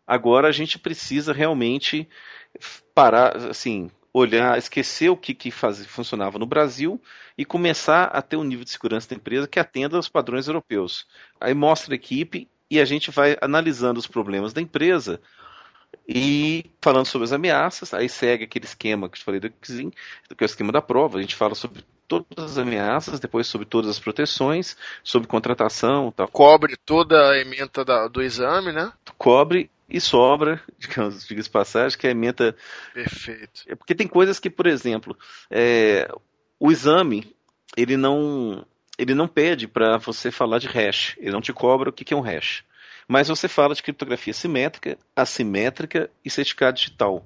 agora 0.06 0.48
a 0.48 0.52
gente 0.52 0.78
precisa 0.78 1.34
realmente 1.34 2.08
parar, 2.94 3.36
assim, 3.50 3.90
olhar, 4.10 4.56
esquecer 4.56 5.10
o 5.10 5.16
que, 5.18 5.34
que 5.34 5.50
faz, 5.50 5.84
funcionava 5.84 6.38
no 6.38 6.46
Brasil 6.46 6.98
e 7.36 7.44
começar 7.44 8.04
a 8.04 8.22
ter 8.22 8.38
um 8.38 8.42
nível 8.42 8.64
de 8.64 8.70
segurança 8.70 9.10
da 9.10 9.16
empresa 9.16 9.46
que 9.46 9.60
atenda 9.60 9.98
aos 9.98 10.08
padrões 10.08 10.48
europeus. 10.48 11.06
Aí 11.38 11.52
mostra 11.52 11.92
a 11.92 11.96
equipe 11.96 12.48
e 12.70 12.80
a 12.80 12.86
gente 12.86 13.10
vai 13.10 13.36
analisando 13.42 14.00
os 14.00 14.06
problemas 14.06 14.54
da 14.54 14.62
empresa 14.62 15.20
e 16.08 16.70
falando 16.80 17.06
sobre 17.06 17.24
as 17.24 17.32
ameaças, 17.32 17.92
aí 17.92 18.08
segue 18.08 18.44
aquele 18.44 18.64
esquema 18.64 19.08
que 19.08 19.18
eu 19.18 19.22
falei 19.22 19.40
do 19.40 19.52
Xin, 19.62 19.90
que 19.90 19.96
é 20.38 20.44
o 20.44 20.46
esquema 20.46 20.72
da 20.72 20.80
prova. 20.80 21.18
A 21.18 21.20
gente 21.20 21.34
fala 21.34 21.54
sobre 21.54 21.84
todas 22.06 22.52
as 22.52 22.58
ameaças, 22.58 23.18
depois 23.18 23.46
sobre 23.46 23.66
todas 23.66 23.90
as 23.90 23.98
proteções, 23.98 24.76
sobre 25.02 25.26
contratação. 25.26 26.12
Tal. 26.12 26.28
Cobre 26.28 26.76
toda 26.76 27.30
a 27.30 27.38
emenda 27.38 27.84
da, 27.84 28.06
do 28.06 28.22
exame, 28.22 28.72
né? 28.72 28.92
Cobre 29.18 29.68
e 29.88 30.00
sobra, 30.00 30.62
digamos, 30.78 31.26
diga 31.26 31.42
passagem, 31.50 31.98
que 31.98 32.06
a 32.06 32.10
emenda. 32.10 32.56
Perfeito. 32.94 33.62
É 33.66 33.74
porque 33.74 33.94
tem 33.94 34.06
coisas 34.06 34.38
que, 34.38 34.48
por 34.48 34.66
exemplo, 34.66 35.16
é, 35.50 36.08
o 36.60 36.70
exame 36.70 37.34
ele 37.76 37.96
não 37.96 38.64
ele 38.98 39.14
não 39.14 39.28
pede 39.28 39.68
para 39.68 39.98
você 39.98 40.30
falar 40.30 40.58
de 40.58 40.68
hash, 40.68 41.16
ele 41.18 41.30
não 41.30 41.40
te 41.40 41.52
cobra 41.52 41.90
o 41.90 41.92
que, 41.92 42.04
que 42.04 42.14
é 42.14 42.16
um 42.16 42.22
hash. 42.22 42.64
Mas 43.08 43.28
você 43.28 43.48
fala 43.48 43.74
de 43.74 43.82
criptografia 43.82 44.32
simétrica, 44.32 44.98
assimétrica 45.14 46.10
e 46.24 46.30
certificado 46.30 46.76
digital. 46.76 47.24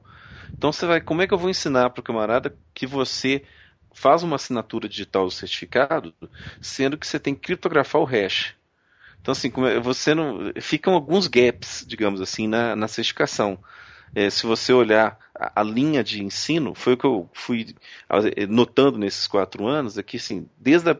Então 0.52 0.72
você 0.72 0.86
vai, 0.86 1.00
como 1.00 1.22
é 1.22 1.26
que 1.26 1.32
eu 1.32 1.38
vou 1.38 1.48
ensinar 1.48 1.90
para 1.90 2.00
o 2.00 2.04
camarada 2.04 2.54
que 2.74 2.86
você 2.86 3.42
faz 3.92 4.22
uma 4.22 4.36
assinatura 4.36 4.88
digital 4.88 5.24
do 5.24 5.30
certificado, 5.30 6.14
sendo 6.60 6.98
que 6.98 7.06
você 7.06 7.18
tem 7.18 7.34
que 7.34 7.40
criptografar 7.40 8.00
o 8.00 8.04
hash? 8.04 8.54
Então 9.20 9.32
assim, 9.32 9.52
é, 9.66 9.80
você 9.80 10.14
não 10.14 10.52
ficam 10.60 10.94
alguns 10.94 11.26
gaps, 11.26 11.84
digamos 11.86 12.20
assim, 12.20 12.46
na, 12.46 12.74
na 12.76 12.88
certificação. 12.88 13.58
é, 14.14 14.28
se 14.28 14.46
você 14.46 14.72
olhar 14.72 15.18
a, 15.34 15.60
a, 15.60 15.62
linha 15.62 16.02
de 16.02 16.22
ensino, 16.22 16.74
foi 16.74 16.94
o 16.94 16.96
que 16.96 17.06
eu 17.06 17.28
fui 17.32 17.74
notando 18.48 18.98
nesses 18.98 19.26
quatro 19.26 19.66
anos, 19.66 19.96
é 19.96 20.02
que, 20.02 20.16
assim, 20.16 20.48
desde 20.58 20.90
a, 20.90 20.96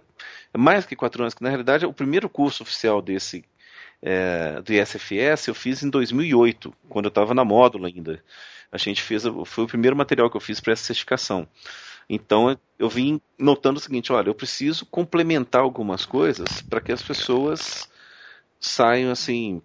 mais 0.57 0.87
que 0.87 0.97
quatro 0.97 1.23
anos, 1.23 1.35
que 1.35 1.43
na 1.43 1.49
realidade 1.49 1.87
o 1.87 1.93
primeiro 1.93 2.29
curso 2.29 2.63
oficial 2.63 3.03
desse 3.03 3.45
é, 4.03 4.61
do 4.63 4.73
ISFS 4.73 5.49
eu 5.49 5.55
fiz 5.55 5.83
em 5.83 5.91
2008, 5.91 6.73
quando 6.89 7.07
eu 7.07 7.11
estava 7.11 7.35
na 7.35 7.45
módula 7.45 7.89
ainda. 7.89 8.23
A 8.73 8.79
gente 8.79 9.03
fez, 9.03 9.25
foi 9.47 9.65
o 9.65 9.69
primeiro 9.69 9.97
material 9.97 10.31
que 10.31 10.37
eu 10.37 10.41
fiz 10.41 10.61
para 10.61 10.73
essa 10.73 10.85
certificação. 10.85 11.47
Então 12.09 12.59
eu 12.79 12.89
vim 12.89 13.21
notando 13.39 13.79
o 13.79 13.83
seguinte: 13.83 14.13
olha, 14.13 14.29
eu 14.29 14.35
preciso 14.35 14.87
complementar 14.87 15.63
algumas 15.63 16.05
coisas 16.05 16.63
para 16.63 16.81
que 16.81 16.93
as 16.93 17.03
pessoas 17.03 17.89
saiam 18.59 19.11
assim, 19.11 19.63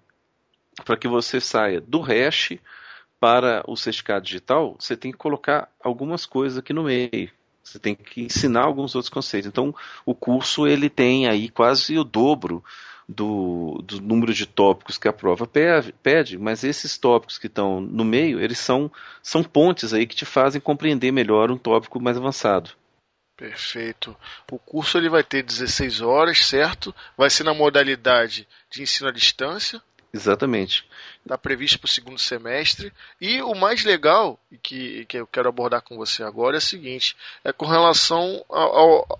para 0.83 0.97
que 0.97 1.07
você 1.07 1.39
saia 1.39 1.81
do 1.81 1.99
hash 2.01 2.57
para 3.19 3.63
o 3.67 3.75
certificado 3.75 4.25
digital, 4.25 4.75
você 4.79 4.95
tem 4.95 5.11
que 5.11 5.17
colocar 5.17 5.69
algumas 5.83 6.25
coisas 6.25 6.57
aqui 6.57 6.73
no 6.73 6.83
meio. 6.83 7.31
Você 7.63 7.79
tem 7.79 7.95
que 7.95 8.21
ensinar 8.21 8.63
alguns 8.63 8.93
outros 8.93 9.09
conceitos. 9.09 9.47
Então, 9.47 9.73
o 10.05 10.13
curso 10.13 10.67
ele 10.67 10.87
tem 10.87 11.27
aí 11.27 11.49
quase 11.49 11.97
o 11.97 12.03
dobro 12.03 12.63
do, 13.07 13.81
do 13.83 14.01
número 14.01 14.33
de 14.33 14.45
tópicos 14.45 14.97
que 14.97 15.07
a 15.07 15.13
prova 15.13 15.47
pede, 15.47 16.37
mas 16.37 16.63
esses 16.63 16.97
tópicos 16.97 17.37
que 17.37 17.47
estão 17.47 17.79
no 17.79 18.03
meio, 18.03 18.39
eles 18.39 18.57
são, 18.57 18.91
são 19.21 19.43
pontes 19.43 19.93
aí 19.93 20.07
que 20.07 20.15
te 20.15 20.25
fazem 20.25 20.59
compreender 20.59 21.11
melhor 21.11 21.51
um 21.51 21.57
tópico 21.57 21.99
mais 21.99 22.17
avançado. 22.17 22.71
Perfeito. 23.37 24.15
O 24.49 24.57
curso 24.57 24.97
ele 24.97 25.09
vai 25.09 25.23
ter 25.23 25.43
16 25.43 26.01
horas, 26.01 26.45
certo? 26.45 26.95
Vai 27.17 27.29
ser 27.29 27.43
na 27.43 27.53
modalidade 27.53 28.47
de 28.71 28.81
ensino 28.81 29.09
à 29.09 29.11
distância. 29.11 29.81
Exatamente. 30.13 30.87
Está 31.21 31.37
previsto 31.37 31.77
para 31.77 31.87
o 31.87 31.89
segundo 31.89 32.17
semestre. 32.17 32.93
E 33.19 33.41
o 33.41 33.53
mais 33.53 33.83
legal, 33.83 34.39
que, 34.63 35.05
que 35.05 35.17
eu 35.17 35.27
quero 35.27 35.49
abordar 35.49 35.81
com 35.81 35.97
você 35.97 36.23
agora, 36.23 36.55
é 36.55 36.59
o 36.59 36.61
seguinte: 36.61 37.17
é 37.43 37.51
com 37.51 37.65
relação 37.65 38.45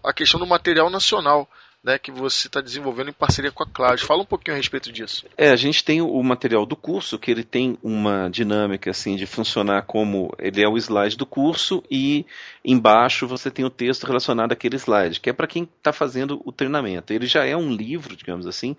à 0.01 0.13
questão 0.13 0.39
do 0.39 0.47
material 0.47 0.89
nacional 0.89 1.49
né, 1.85 1.99
que 1.99 2.11
você 2.11 2.47
está 2.47 2.61
desenvolvendo 2.61 3.11
em 3.11 3.13
parceria 3.13 3.51
com 3.51 3.61
a 3.61 3.67
Cloud. 3.67 4.03
Fala 4.03 4.23
um 4.23 4.25
pouquinho 4.25 4.55
a 4.55 4.57
respeito 4.57 4.91
disso. 4.91 5.27
É, 5.37 5.51
a 5.51 5.55
gente 5.55 5.83
tem 5.83 6.01
o 6.01 6.23
material 6.23 6.65
do 6.65 6.75
curso, 6.75 7.19
que 7.19 7.29
ele 7.29 7.43
tem 7.43 7.77
uma 7.83 8.27
dinâmica 8.27 8.89
assim 8.89 9.15
de 9.15 9.27
funcionar 9.27 9.83
como 9.83 10.33
ele 10.39 10.63
é 10.63 10.67
o 10.67 10.77
slide 10.77 11.15
do 11.15 11.27
curso 11.27 11.83
e 11.89 12.25
embaixo 12.63 13.27
você 13.27 13.51
tem 13.51 13.63
o 13.63 13.69
texto 13.69 14.07
relacionado 14.07 14.51
àquele 14.51 14.77
slide, 14.77 15.19
que 15.19 15.29
é 15.29 15.33
para 15.33 15.45
quem 15.45 15.69
está 15.77 15.93
fazendo 15.93 16.41
o 16.43 16.51
treinamento. 16.51 17.13
Ele 17.13 17.27
já 17.27 17.45
é 17.45 17.55
um 17.55 17.71
livro, 17.71 18.15
digamos 18.15 18.47
assim, 18.47 18.75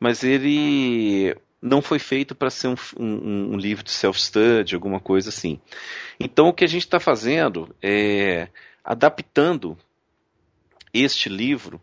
mas 0.00 0.24
ele 0.24 1.36
não 1.62 1.80
foi 1.80 2.00
feito 2.00 2.34
para 2.34 2.50
ser 2.50 2.68
um, 2.68 2.76
um, 2.98 3.52
um, 3.52 3.56
livro 3.56 3.84
de 3.84 3.92
self-study, 3.92 4.74
alguma 4.74 4.98
coisa 4.98 5.28
assim. 5.28 5.60
Então 6.18 6.48
o 6.48 6.52
que 6.52 6.64
a 6.64 6.68
gente 6.68 6.82
está 6.82 6.98
fazendo 6.98 7.72
é 7.80 8.48
adaptando 8.84 9.78
este 10.92 11.28
livro 11.28 11.80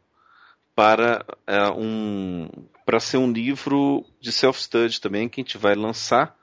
para 0.75 1.25
é, 1.47 1.69
um 1.69 2.49
para 2.85 2.99
ser 2.99 3.17
um 3.17 3.31
livro 3.31 4.05
de 4.19 4.31
self-study 4.31 5.01
também 5.01 5.27
que 5.27 5.41
a 5.41 5.43
gente 5.43 5.57
vai 5.57 5.73
lançar 5.73 6.37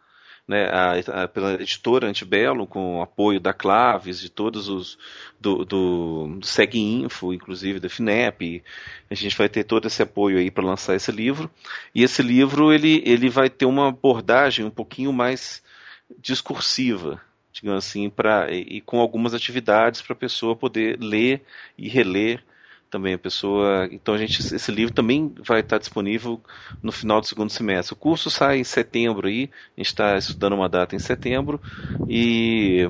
né, 0.47 0.67
a, 0.67 1.23
a, 1.23 1.29
pela 1.29 1.55
editora 1.55 2.09
Antibelo, 2.09 2.67
com 2.67 2.99
o 2.99 3.03
apoio 3.03 3.39
da 3.39 3.53
Claves, 3.53 4.21
de 4.21 4.29
todos 4.29 4.69
os 4.69 4.99
do, 5.41 5.65
do, 5.65 6.37
do 6.39 6.47
Seg 6.47 6.77
Info, 6.77 7.33
inclusive 7.33 7.79
da 7.79 7.89
FINEP. 7.89 8.63
A 9.09 9.15
gente 9.15 9.37
vai 9.37 9.49
ter 9.49 9.65
todo 9.65 9.87
esse 9.87 10.03
apoio 10.03 10.39
aí 10.39 10.51
para 10.51 10.65
lançar 10.65 10.97
esse 10.97 11.13
livro. 11.13 11.51
E 11.95 12.03
esse 12.03 12.23
livro 12.23 12.73
ele, 12.73 13.03
ele 13.07 13.29
vai 13.29 13.49
ter 13.49 13.67
uma 13.67 13.89
abordagem 13.89 14.65
um 14.65 14.71
pouquinho 14.71 15.13
mais 15.13 15.63
discursiva, 16.19 17.21
digamos 17.53 17.85
assim, 17.87 18.11
pra, 18.11 18.51
e, 18.51 18.79
e 18.79 18.81
com 18.81 18.99
algumas 18.99 19.35
atividades 19.35 20.03
para 20.03 20.13
a 20.13 20.19
pessoa 20.19 20.57
poder 20.57 20.99
ler 21.01 21.43
e 21.79 21.89
reler 21.89 22.43
também 22.93 23.15
a 23.15 23.19
pessoa. 23.19 23.89
Então 23.91 24.15
a 24.15 24.19
gente 24.19 24.55
esse 24.55 24.71
livro 24.71 24.95
também 24.95 25.35
vai 25.39 25.61
estar 25.61 25.79
disponível 25.79 26.39
no 26.83 26.93
final 26.93 27.21
do 27.21 27.27
segundo 27.27 27.51
semestre. 27.51 27.95
O 27.95 27.97
curso 27.97 28.31
sai 28.31 28.59
em 28.59 28.65
setembro 28.65 29.27
aí, 29.27 29.51
a 29.77 29.81
gente 29.81 29.87
está 29.87 30.17
estudando 30.17 30.53
uma 30.53 30.69
data 30.69 30.95
em 30.95 30.99
setembro 30.99 31.59
e 32.07 32.89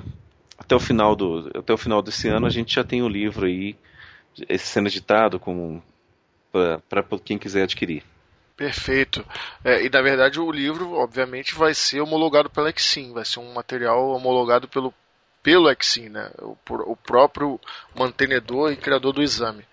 até 0.59 0.75
o 0.75 0.81
final 0.81 1.15
do 1.15 1.51
até 1.55 1.73
o 1.73 1.79
final 1.79 2.03
desse 2.03 2.29
ano 2.29 2.47
a 2.47 2.51
gente 2.51 2.75
já 2.75 2.83
tem 2.83 3.01
o 3.01 3.09
livro 3.09 3.47
aí 3.47 3.77
sendo 4.59 4.89
editado 4.89 5.41
para 6.89 7.05
quem 7.25 7.39
quiser 7.39 7.63
adquirir. 7.63 8.03
Perfeito. 8.57 9.25
É, 9.65 9.85
e 9.85 9.89
na 9.89 10.03
verdade 10.03 10.41
o 10.41 10.51
livro, 10.51 10.93
obviamente, 10.93 11.55
vai 11.55 11.75
ser 11.75 12.01
homologado 12.01 12.51
pela 12.51 12.71
Exim, 12.71 13.13
vai 13.13 13.25
ser 13.25 13.41
um 13.41 13.53
material 13.53 14.11
homologado 14.11 14.69
pelo 14.69 14.93
pelo 15.43 15.71
Exim, 15.71 16.09
né? 16.09 16.31
o, 16.39 16.57
o 16.93 16.97
próprio 16.97 17.61
mantenedor 17.95 18.73
e 18.73 18.77
criador 18.77 19.13
do 19.13 19.23
exame. 19.23 19.67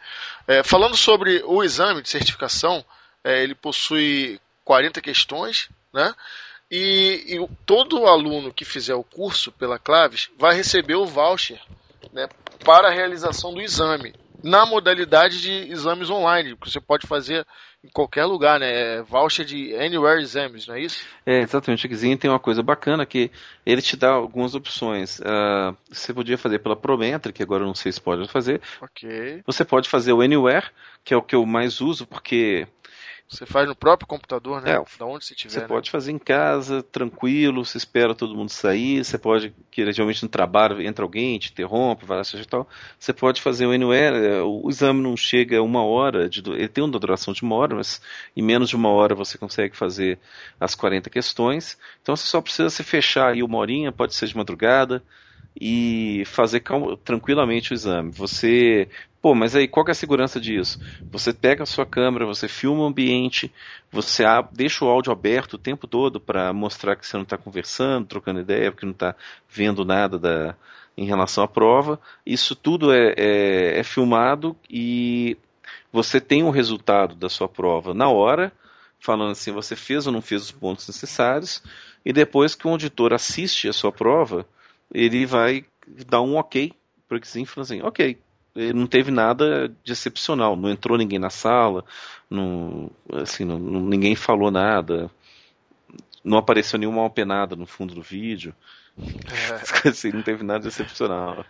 É, 0.47 0.63
falando 0.63 0.97
sobre 0.97 1.43
o 1.45 1.63
exame 1.63 2.01
de 2.01 2.09
certificação, 2.09 2.83
é, 3.23 3.43
ele 3.43 3.53
possui 3.53 4.39
40 4.65 5.01
questões, 5.01 5.69
né? 5.93 6.13
E, 6.71 7.23
e, 7.27 7.49
todo 7.65 8.05
aluno 8.05 8.53
que 8.53 8.63
fizer 8.63 8.93
o 8.93 9.03
curso 9.03 9.51
pela 9.51 9.79
Claves 9.79 10.29
vai 10.37 10.55
receber 10.55 10.95
o 10.95 11.05
voucher 11.05 11.59
né, 12.13 12.29
para 12.63 12.89
a 12.89 12.91
realização 12.91 13.51
do 13.51 13.61
exame 13.61 14.13
na 14.43 14.65
modalidade 14.65 15.41
de 15.41 15.51
exames 15.71 16.09
online, 16.09 16.55
que 16.55 16.69
você 16.69 16.79
pode 16.79 17.07
fazer 17.07 17.45
em 17.83 17.89
qualquer 17.89 18.25
lugar, 18.25 18.59
né? 18.59 18.97
É 18.97 19.01
voucher 19.01 19.45
de 19.45 19.75
Anywhere 19.75 20.21
Exams, 20.21 20.67
não 20.67 20.75
é 20.75 20.81
isso? 20.81 21.03
É, 21.25 21.41
exatamente. 21.41 21.87
O 21.87 21.97
Xing 21.97 22.17
tem 22.17 22.29
uma 22.29 22.39
coisa 22.39 22.61
bacana 22.61 23.05
que 23.05 23.31
ele 23.65 23.81
te 23.81 23.95
dá 23.95 24.09
algumas 24.09 24.53
opções. 24.53 25.19
Uh, 25.19 25.75
você 25.89 26.13
podia 26.13 26.37
fazer 26.37 26.59
pela 26.59 26.75
Prometric, 26.75 27.37
que 27.37 27.43
agora 27.43 27.63
eu 27.63 27.67
não 27.67 27.75
sei 27.75 27.91
se 27.91 28.01
pode 28.01 28.27
fazer. 28.27 28.61
Ok. 28.81 29.41
Você 29.45 29.63
pode 29.63 29.87
fazer 29.87 30.11
o 30.11 30.21
Anywhere, 30.21 30.67
que 31.03 31.13
é 31.13 31.17
o 31.17 31.21
que 31.21 31.35
eu 31.35 31.45
mais 31.45 31.79
uso, 31.79 32.05
porque 32.05 32.67
você 33.29 33.45
faz 33.45 33.67
no 33.67 33.75
próprio 33.75 34.07
computador, 34.07 34.59
né? 34.59 34.71
É, 34.71 34.83
da 34.97 35.05
onde 35.05 35.23
você 35.23 35.35
tiver. 35.35 35.53
Você 35.53 35.59
né? 35.59 35.67
pode 35.67 35.91
fazer 35.91 36.11
em 36.11 36.17
casa, 36.17 36.81
tranquilo, 36.81 37.63
você 37.63 37.77
espera 37.77 38.15
todo 38.15 38.35
mundo 38.35 38.49
sair, 38.49 39.05
você 39.05 39.19
pode, 39.19 39.53
que 39.69 39.91
geralmente 39.93 40.23
no 40.23 40.29
trabalho 40.29 40.81
entra 40.81 41.05
alguém, 41.05 41.37
te 41.37 41.51
interrompe, 41.51 42.05
vai 42.05 42.17
lá, 42.17 42.23
seja 42.23 42.43
tal. 42.45 42.67
Você 42.97 43.13
pode 43.13 43.39
fazer 43.39 43.67
o 43.67 43.71
anywhere, 43.71 44.41
o 44.41 44.67
exame 44.67 44.99
não 45.03 45.15
chega 45.15 45.59
a 45.59 45.61
uma 45.61 45.83
hora, 45.83 46.27
de, 46.27 46.41
ele 46.49 46.67
tem 46.67 46.83
uma 46.83 46.99
duração 46.99 47.31
de 47.31 47.43
uma 47.43 47.55
hora, 47.55 47.75
mas 47.75 48.01
em 48.35 48.41
menos 48.41 48.67
de 48.67 48.75
uma 48.75 48.89
hora 48.89 49.13
você 49.13 49.37
consegue 49.37 49.77
fazer 49.77 50.17
as 50.59 50.73
40 50.73 51.07
questões. 51.11 51.77
Então 52.01 52.15
você 52.15 52.25
só 52.25 52.41
precisa 52.41 52.71
se 52.71 52.83
fechar 52.83 53.33
aí 53.33 53.43
uma 53.43 53.59
horinha, 53.59 53.91
pode 53.91 54.15
ser 54.15 54.25
de 54.25 54.35
madrugada, 54.35 55.03
e 55.59 56.23
fazer 56.25 56.63
tranquilamente 57.03 57.73
o 57.73 57.75
exame. 57.75 58.11
Você 58.11 58.87
Pô, 59.21 59.35
mas 59.35 59.53
aí 59.53 59.67
qual 59.67 59.85
é 59.87 59.91
a 59.91 59.93
segurança 59.93 60.39
disso? 60.39 60.79
Você 61.11 61.33
pega 61.33 61.63
a 61.63 61.65
sua 61.65 61.85
câmera, 61.85 62.25
você 62.25 62.47
filma 62.47 62.83
o 62.83 62.85
ambiente, 62.85 63.51
você 63.91 64.23
deixa 64.53 64.85
o 64.85 64.87
áudio 64.87 65.11
aberto 65.11 65.55
o 65.55 65.57
tempo 65.57 65.87
todo 65.87 66.21
para 66.21 66.53
mostrar 66.53 66.95
que 66.95 67.05
você 67.05 67.17
não 67.17 67.23
está 67.23 67.37
conversando, 67.37 68.07
trocando 68.07 68.39
ideia, 68.39 68.71
porque 68.71 68.85
não 68.85 68.93
está 68.93 69.13
vendo 69.49 69.83
nada 69.83 70.17
da, 70.17 70.55
em 70.97 71.05
relação 71.05 71.43
à 71.43 71.49
prova. 71.49 71.99
Isso 72.25 72.55
tudo 72.55 72.93
é, 72.93 73.13
é, 73.17 73.79
é 73.79 73.83
filmado 73.83 74.55
e 74.69 75.37
você 75.91 76.21
tem 76.21 76.43
o 76.43 76.49
resultado 76.49 77.13
da 77.13 77.27
sua 77.27 77.49
prova 77.49 77.93
na 77.93 78.07
hora, 78.07 78.53
falando 79.01 79.31
assim, 79.31 79.51
você 79.51 79.75
fez 79.75 80.07
ou 80.07 80.13
não 80.13 80.21
fez 80.21 80.43
os 80.43 80.51
pontos 80.51 80.87
necessários, 80.87 81.61
e 82.05 82.13
depois 82.13 82.55
que 82.55 82.67
o 82.67 82.71
auditor 82.71 83.13
assiste 83.13 83.67
a 83.67 83.73
sua 83.73 83.91
prova, 83.91 84.45
ele 84.93 85.25
vai 85.25 85.65
dar 86.07 86.21
um 86.21 86.35
ok 86.35 86.73
para 87.07 87.17
o 87.17 87.21
que 87.21 87.45
fala 87.45 87.63
assim, 87.63 87.81
ok, 87.81 88.17
não 88.73 88.87
teve 88.87 89.11
nada 89.11 89.73
de 89.83 89.91
excepcional. 89.91 90.55
Não 90.55 90.69
entrou 90.69 90.97
ninguém 90.97 91.19
na 91.19 91.29
sala, 91.29 91.83
não, 92.29 92.91
assim, 93.13 93.45
não, 93.45 93.57
ninguém 93.59 94.15
falou 94.15 94.51
nada, 94.51 95.09
não 96.23 96.37
apareceu 96.37 96.77
nenhuma 96.77 97.09
penada 97.09 97.55
no 97.55 97.65
fundo 97.65 97.95
do 97.95 98.01
vídeo. 98.01 98.53
É. 98.97 99.89
assim, 99.89 100.11
não 100.11 100.21
teve 100.21 100.43
nada 100.43 100.59
de 100.59 100.67
excepcional. 100.67 101.45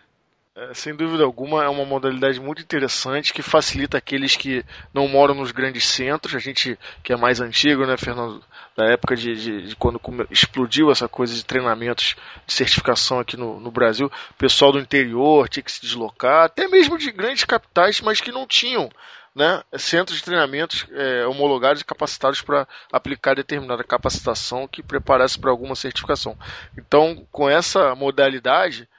É, 0.60 0.74
sem 0.74 0.94
dúvida 0.94 1.24
alguma, 1.24 1.64
é 1.64 1.70
uma 1.70 1.86
modalidade 1.86 2.38
muito 2.38 2.62
interessante 2.62 3.32
que 3.32 3.42
facilita 3.42 3.98
aqueles 3.98 4.36
que 4.36 4.66
não 4.94 5.08
moram 5.08 5.34
nos 5.34 5.54
grandes 5.54 5.86
centros. 5.86 6.36
A 6.36 6.40
gente 6.40 6.78
que 7.02 7.14
é 7.14 7.16
mais 7.16 7.40
antigo, 7.40 7.86
né, 7.86 7.96
Fernando, 7.96 8.44
da 8.76 8.84
época 8.92 9.16
de, 9.16 9.36
de, 9.36 9.68
de 9.70 9.76
quando 9.78 10.02
explodiu 10.30 10.92
essa 10.92 11.08
coisa 11.08 11.34
de 11.34 11.46
treinamentos 11.46 12.18
de 12.46 12.54
certificação 12.54 13.20
aqui 13.20 13.38
no, 13.38 13.58
no 13.58 13.72
Brasil, 13.72 14.12
pessoal 14.38 14.74
do 14.74 14.80
interior 14.80 15.48
tinha 15.48 15.64
que 15.64 15.72
se 15.72 15.82
deslocar, 15.82 16.46
até 16.46 16.68
mesmo 16.68 16.98
de 16.98 17.10
grandes 17.10 17.46
capitais, 17.46 18.02
mas 18.02 18.20
que 18.20 18.32
não 18.32 18.46
tinham 18.46 18.90
né, 19.34 19.64
centros 19.78 20.18
de 20.18 20.26
treinamentos 20.26 20.86
é, 20.92 21.26
homologados 21.26 21.82
e 21.82 21.86
capacitados 21.86 22.42
para 22.42 22.68
aplicar 22.92 23.34
determinada 23.34 23.84
capacitação 23.84 24.68
que 24.68 24.84
preparasse 24.84 25.40
para 25.40 25.52
alguma 25.52 25.76
certificação. 25.76 26.38
Então, 26.78 27.26
com 27.32 27.50
essa 27.50 27.96
modalidade, 27.96 28.90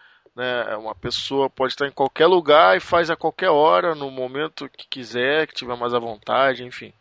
né? 0.41 0.75
Uma 0.77 0.95
pessoa 0.95 1.51
pode 1.51 1.75
estar 1.75 1.87
em 1.87 1.93
qualquer 1.93 2.27
lugar 2.27 2.75
e 2.75 2.81
faz 2.81 3.11
a 3.11 3.17
qualquer 3.17 3.51
hora, 3.51 3.95
no 3.95 4.11
momento 4.11 4.71
que 4.71 4.89
quiser, 4.89 5.47
que 5.47 5.55
tiver 5.55 5.77
mais 5.77 5.93
à 5.93 5.99
vontade, 5.99 6.65
enfim. 6.65 6.93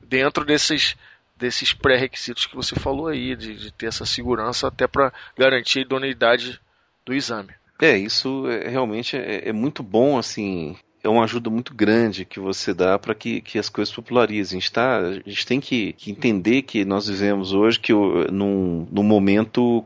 Dentro 0.00 0.44
desses 0.44 0.96
desses 1.36 1.74
pré-requisitos 1.74 2.46
que 2.46 2.56
você 2.56 2.74
falou 2.76 3.08
aí, 3.08 3.36
de, 3.36 3.56
de 3.56 3.70
ter 3.70 3.88
essa 3.88 4.06
segurança 4.06 4.68
até 4.68 4.86
para 4.86 5.12
garantir 5.36 5.80
a 5.80 5.82
idoneidade 5.82 6.58
do 7.04 7.12
exame. 7.12 7.50
É, 7.78 7.94
isso 7.94 8.48
é, 8.48 8.68
realmente 8.68 9.18
é, 9.18 9.50
é, 9.50 9.52
muito 9.52 9.82
bom, 9.82 10.16
assim, 10.16 10.76
é 11.04 11.08
uma 11.10 11.24
ajuda 11.24 11.50
muito 11.50 11.74
grande 11.74 12.24
que 12.24 12.40
você 12.40 12.72
dá 12.72 12.98
para 12.98 13.14
que, 13.14 13.42
que 13.42 13.58
as 13.58 13.68
coisas 13.68 13.94
popularizem. 13.94 14.56
A 14.56 14.60
gente, 14.60 14.72
tá, 14.72 14.98
a 14.98 15.12
gente 15.12 15.46
tem 15.46 15.60
que, 15.60 15.92
que 15.92 16.10
entender 16.10 16.62
que 16.62 16.86
nós 16.86 17.06
vivemos 17.06 17.52
hoje 17.52 17.78
que 17.78 17.92
num, 17.92 18.88
num 18.90 19.02
momento 19.02 19.84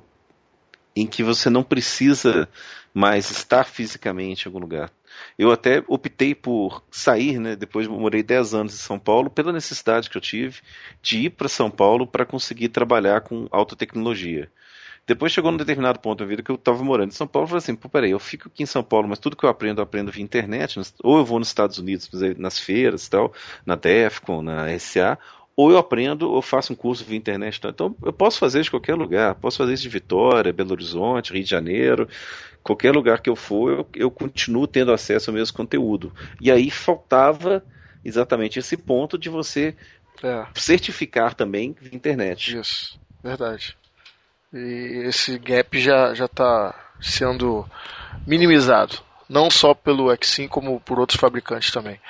em 0.94 1.06
que 1.06 1.22
você 1.22 1.50
não 1.50 1.62
precisa 1.62 2.48
mais 2.92 3.30
estar 3.30 3.64
fisicamente 3.64 4.44
em 4.44 4.48
algum 4.48 4.58
lugar. 4.58 4.90
Eu 5.38 5.50
até 5.50 5.82
optei 5.86 6.34
por 6.34 6.82
sair, 6.90 7.38
né, 7.38 7.56
depois 7.56 7.86
morei 7.86 8.22
10 8.22 8.54
anos 8.54 8.74
em 8.74 8.78
São 8.78 8.98
Paulo, 8.98 9.30
pela 9.30 9.52
necessidade 9.52 10.08
que 10.08 10.16
eu 10.16 10.20
tive 10.20 10.60
de 11.02 11.26
ir 11.26 11.30
para 11.30 11.48
São 11.48 11.70
Paulo 11.70 12.06
para 12.06 12.24
conseguir 12.24 12.68
trabalhar 12.68 13.20
com 13.20 13.48
alta 13.50 13.76
tecnologia. 13.76 14.50
Depois 15.06 15.32
chegou 15.32 15.50
num 15.50 15.56
determinado 15.56 15.98
ponto 15.98 16.20
da 16.20 16.24
vida 16.24 16.42
que 16.42 16.50
eu 16.50 16.54
estava 16.54 16.84
morando 16.84 17.08
em 17.08 17.14
São 17.14 17.26
Paulo 17.26 17.46
e 17.46 17.48
falei 17.48 17.58
assim, 17.58 17.74
pô, 17.74 17.88
peraí, 17.88 18.12
eu 18.12 18.18
fico 18.20 18.48
aqui 18.48 18.62
em 18.62 18.66
São 18.66 18.82
Paulo, 18.82 19.08
mas 19.08 19.18
tudo 19.18 19.34
que 19.34 19.44
eu 19.44 19.50
aprendo, 19.50 19.80
eu 19.80 19.82
aprendo 19.82 20.12
via 20.12 20.22
internet, 20.22 20.80
ou 21.02 21.18
eu 21.18 21.24
vou 21.24 21.38
nos 21.38 21.48
Estados 21.48 21.78
Unidos, 21.78 22.08
nas 22.36 22.58
feiras 22.58 23.06
e 23.06 23.10
tal, 23.10 23.32
na 23.66 23.74
DEFCON, 23.74 24.42
na 24.42 24.78
SA, 24.78 25.18
ou 25.60 25.70
eu 25.70 25.76
aprendo 25.76 26.30
ou 26.30 26.40
faço 26.40 26.72
um 26.72 26.76
curso 26.76 27.04
via 27.04 27.18
internet. 27.18 27.60
Então 27.62 27.94
eu 28.02 28.12
posso 28.14 28.38
fazer 28.38 28.62
de 28.62 28.70
qualquer 28.70 28.94
lugar, 28.94 29.34
posso 29.34 29.58
fazer 29.58 29.74
isso 29.74 29.82
de 29.82 29.90
Vitória, 29.90 30.54
Belo 30.54 30.72
Horizonte, 30.72 31.34
Rio 31.34 31.44
de 31.44 31.50
Janeiro, 31.50 32.08
qualquer 32.62 32.92
lugar 32.92 33.20
que 33.20 33.28
eu 33.28 33.36
for, 33.36 33.70
eu, 33.70 33.88
eu 33.94 34.10
continuo 34.10 34.66
tendo 34.66 34.90
acesso 34.90 35.28
ao 35.28 35.34
mesmo 35.34 35.54
conteúdo. 35.54 36.14
E 36.40 36.50
aí 36.50 36.70
faltava 36.70 37.62
exatamente 38.02 38.58
esse 38.58 38.74
ponto 38.74 39.18
de 39.18 39.28
você 39.28 39.76
é. 40.22 40.46
certificar 40.54 41.34
também 41.34 41.76
via 41.78 41.94
internet. 41.94 42.58
Isso, 42.58 42.98
verdade. 43.22 43.76
E 44.54 45.02
esse 45.04 45.38
gap 45.38 45.78
já 45.78 46.14
já 46.14 46.24
está 46.24 46.74
sendo 46.98 47.68
minimizado, 48.26 48.96
não 49.28 49.50
só 49.50 49.74
pelo 49.74 50.06
X5 50.06 50.48
como 50.48 50.80
por 50.80 50.98
outros 50.98 51.20
fabricantes 51.20 51.70
também. 51.70 52.00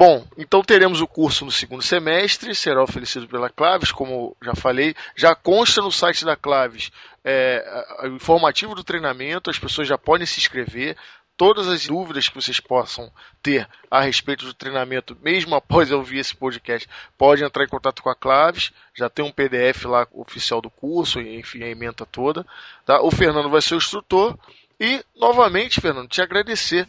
Bom, 0.00 0.26
então 0.38 0.62
teremos 0.62 1.02
o 1.02 1.06
curso 1.06 1.44
no 1.44 1.52
segundo 1.52 1.82
semestre, 1.82 2.54
será 2.54 2.82
oferecido 2.82 3.28
pela 3.28 3.50
Claves, 3.50 3.92
como 3.92 4.34
já 4.42 4.54
falei. 4.54 4.94
Já 5.14 5.34
consta 5.34 5.82
no 5.82 5.92
site 5.92 6.24
da 6.24 6.34
Claves 6.34 6.90
é, 7.22 7.84
o 8.04 8.06
informativo 8.06 8.74
do 8.74 8.82
treinamento, 8.82 9.50
as 9.50 9.58
pessoas 9.58 9.86
já 9.86 9.98
podem 9.98 10.26
se 10.26 10.40
inscrever. 10.40 10.96
Todas 11.36 11.68
as 11.68 11.86
dúvidas 11.86 12.30
que 12.30 12.34
vocês 12.34 12.58
possam 12.60 13.12
ter 13.42 13.68
a 13.90 14.00
respeito 14.00 14.46
do 14.46 14.54
treinamento, 14.54 15.14
mesmo 15.20 15.54
após 15.54 15.92
ouvir 15.92 16.20
esse 16.20 16.34
podcast, 16.34 16.88
pode 17.18 17.44
entrar 17.44 17.64
em 17.64 17.68
contato 17.68 18.02
com 18.02 18.08
a 18.08 18.14
Claves. 18.14 18.72
Já 18.96 19.10
tem 19.10 19.22
um 19.22 19.30
PDF 19.30 19.84
lá 19.84 20.06
oficial 20.12 20.62
do 20.62 20.70
curso, 20.70 21.20
enfim, 21.20 21.62
a 21.62 21.68
emenda 21.68 22.06
toda. 22.06 22.46
Tá? 22.86 23.02
O 23.02 23.10
Fernando 23.10 23.50
vai 23.50 23.60
ser 23.60 23.74
o 23.74 23.76
instrutor. 23.76 24.34
E, 24.80 25.04
novamente, 25.14 25.78
Fernando, 25.78 26.08
te 26.08 26.22
agradecer 26.22 26.88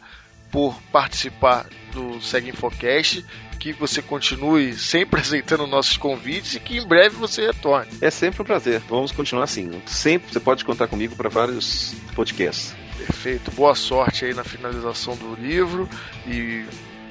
por 0.52 0.78
participar 0.92 1.66
do 1.92 2.20
Segue 2.20 2.50
Infocast, 2.50 3.24
que 3.58 3.72
você 3.72 4.02
continue 4.02 4.76
sempre 4.76 5.18
aceitando 5.20 5.66
nossos 5.66 5.96
convites 5.96 6.54
e 6.54 6.60
que 6.60 6.76
em 6.76 6.86
breve 6.86 7.16
você 7.16 7.46
retorne. 7.46 7.90
É 8.00 8.10
sempre 8.10 8.42
um 8.42 8.44
prazer. 8.44 8.80
Vamos 8.88 9.10
continuar 9.10 9.44
assim. 9.44 9.82
Sempre 9.86 10.32
você 10.32 10.38
pode 10.38 10.64
contar 10.64 10.86
comigo 10.86 11.16
para 11.16 11.30
vários 11.30 11.94
podcasts. 12.14 12.74
Perfeito. 12.98 13.50
Boa 13.52 13.74
sorte 13.74 14.26
aí 14.26 14.34
na 14.34 14.44
finalização 14.44 15.16
do 15.16 15.34
livro 15.34 15.88
e 16.26 16.64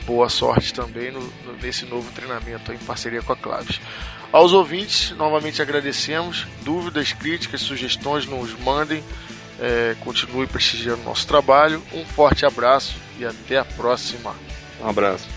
boa 0.06 0.30
sorte 0.30 0.74
também 0.74 1.12
no, 1.12 1.20
no, 1.20 1.54
nesse 1.62 1.86
novo 1.86 2.10
treinamento 2.12 2.72
em 2.72 2.78
parceria 2.78 3.22
com 3.22 3.34
a 3.34 3.36
Claves. 3.36 3.82
Aos 4.32 4.54
ouvintes, 4.54 5.12
novamente 5.12 5.62
agradecemos. 5.62 6.48
Dúvidas, 6.62 7.12
críticas, 7.12 7.62
sugestões, 7.62 8.26
nos 8.26 8.58
mandem. 8.60 9.04
É, 9.62 9.96
continue 10.00 10.48
prestigiando 10.48 11.04
nosso 11.04 11.28
trabalho. 11.28 11.84
Um 11.94 12.04
forte 12.04 12.46
abraço 12.46 12.96
e 13.20 13.26
até 13.26 13.60
a 13.60 13.66
próxima. 13.66 14.36
Um 14.82 14.90
abraço. 14.90 15.28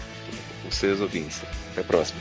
Vocês 0.69 1.01
ouvintes. 1.01 1.43
Até 1.73 1.83
a 1.83 1.85
próxima. 1.85 2.21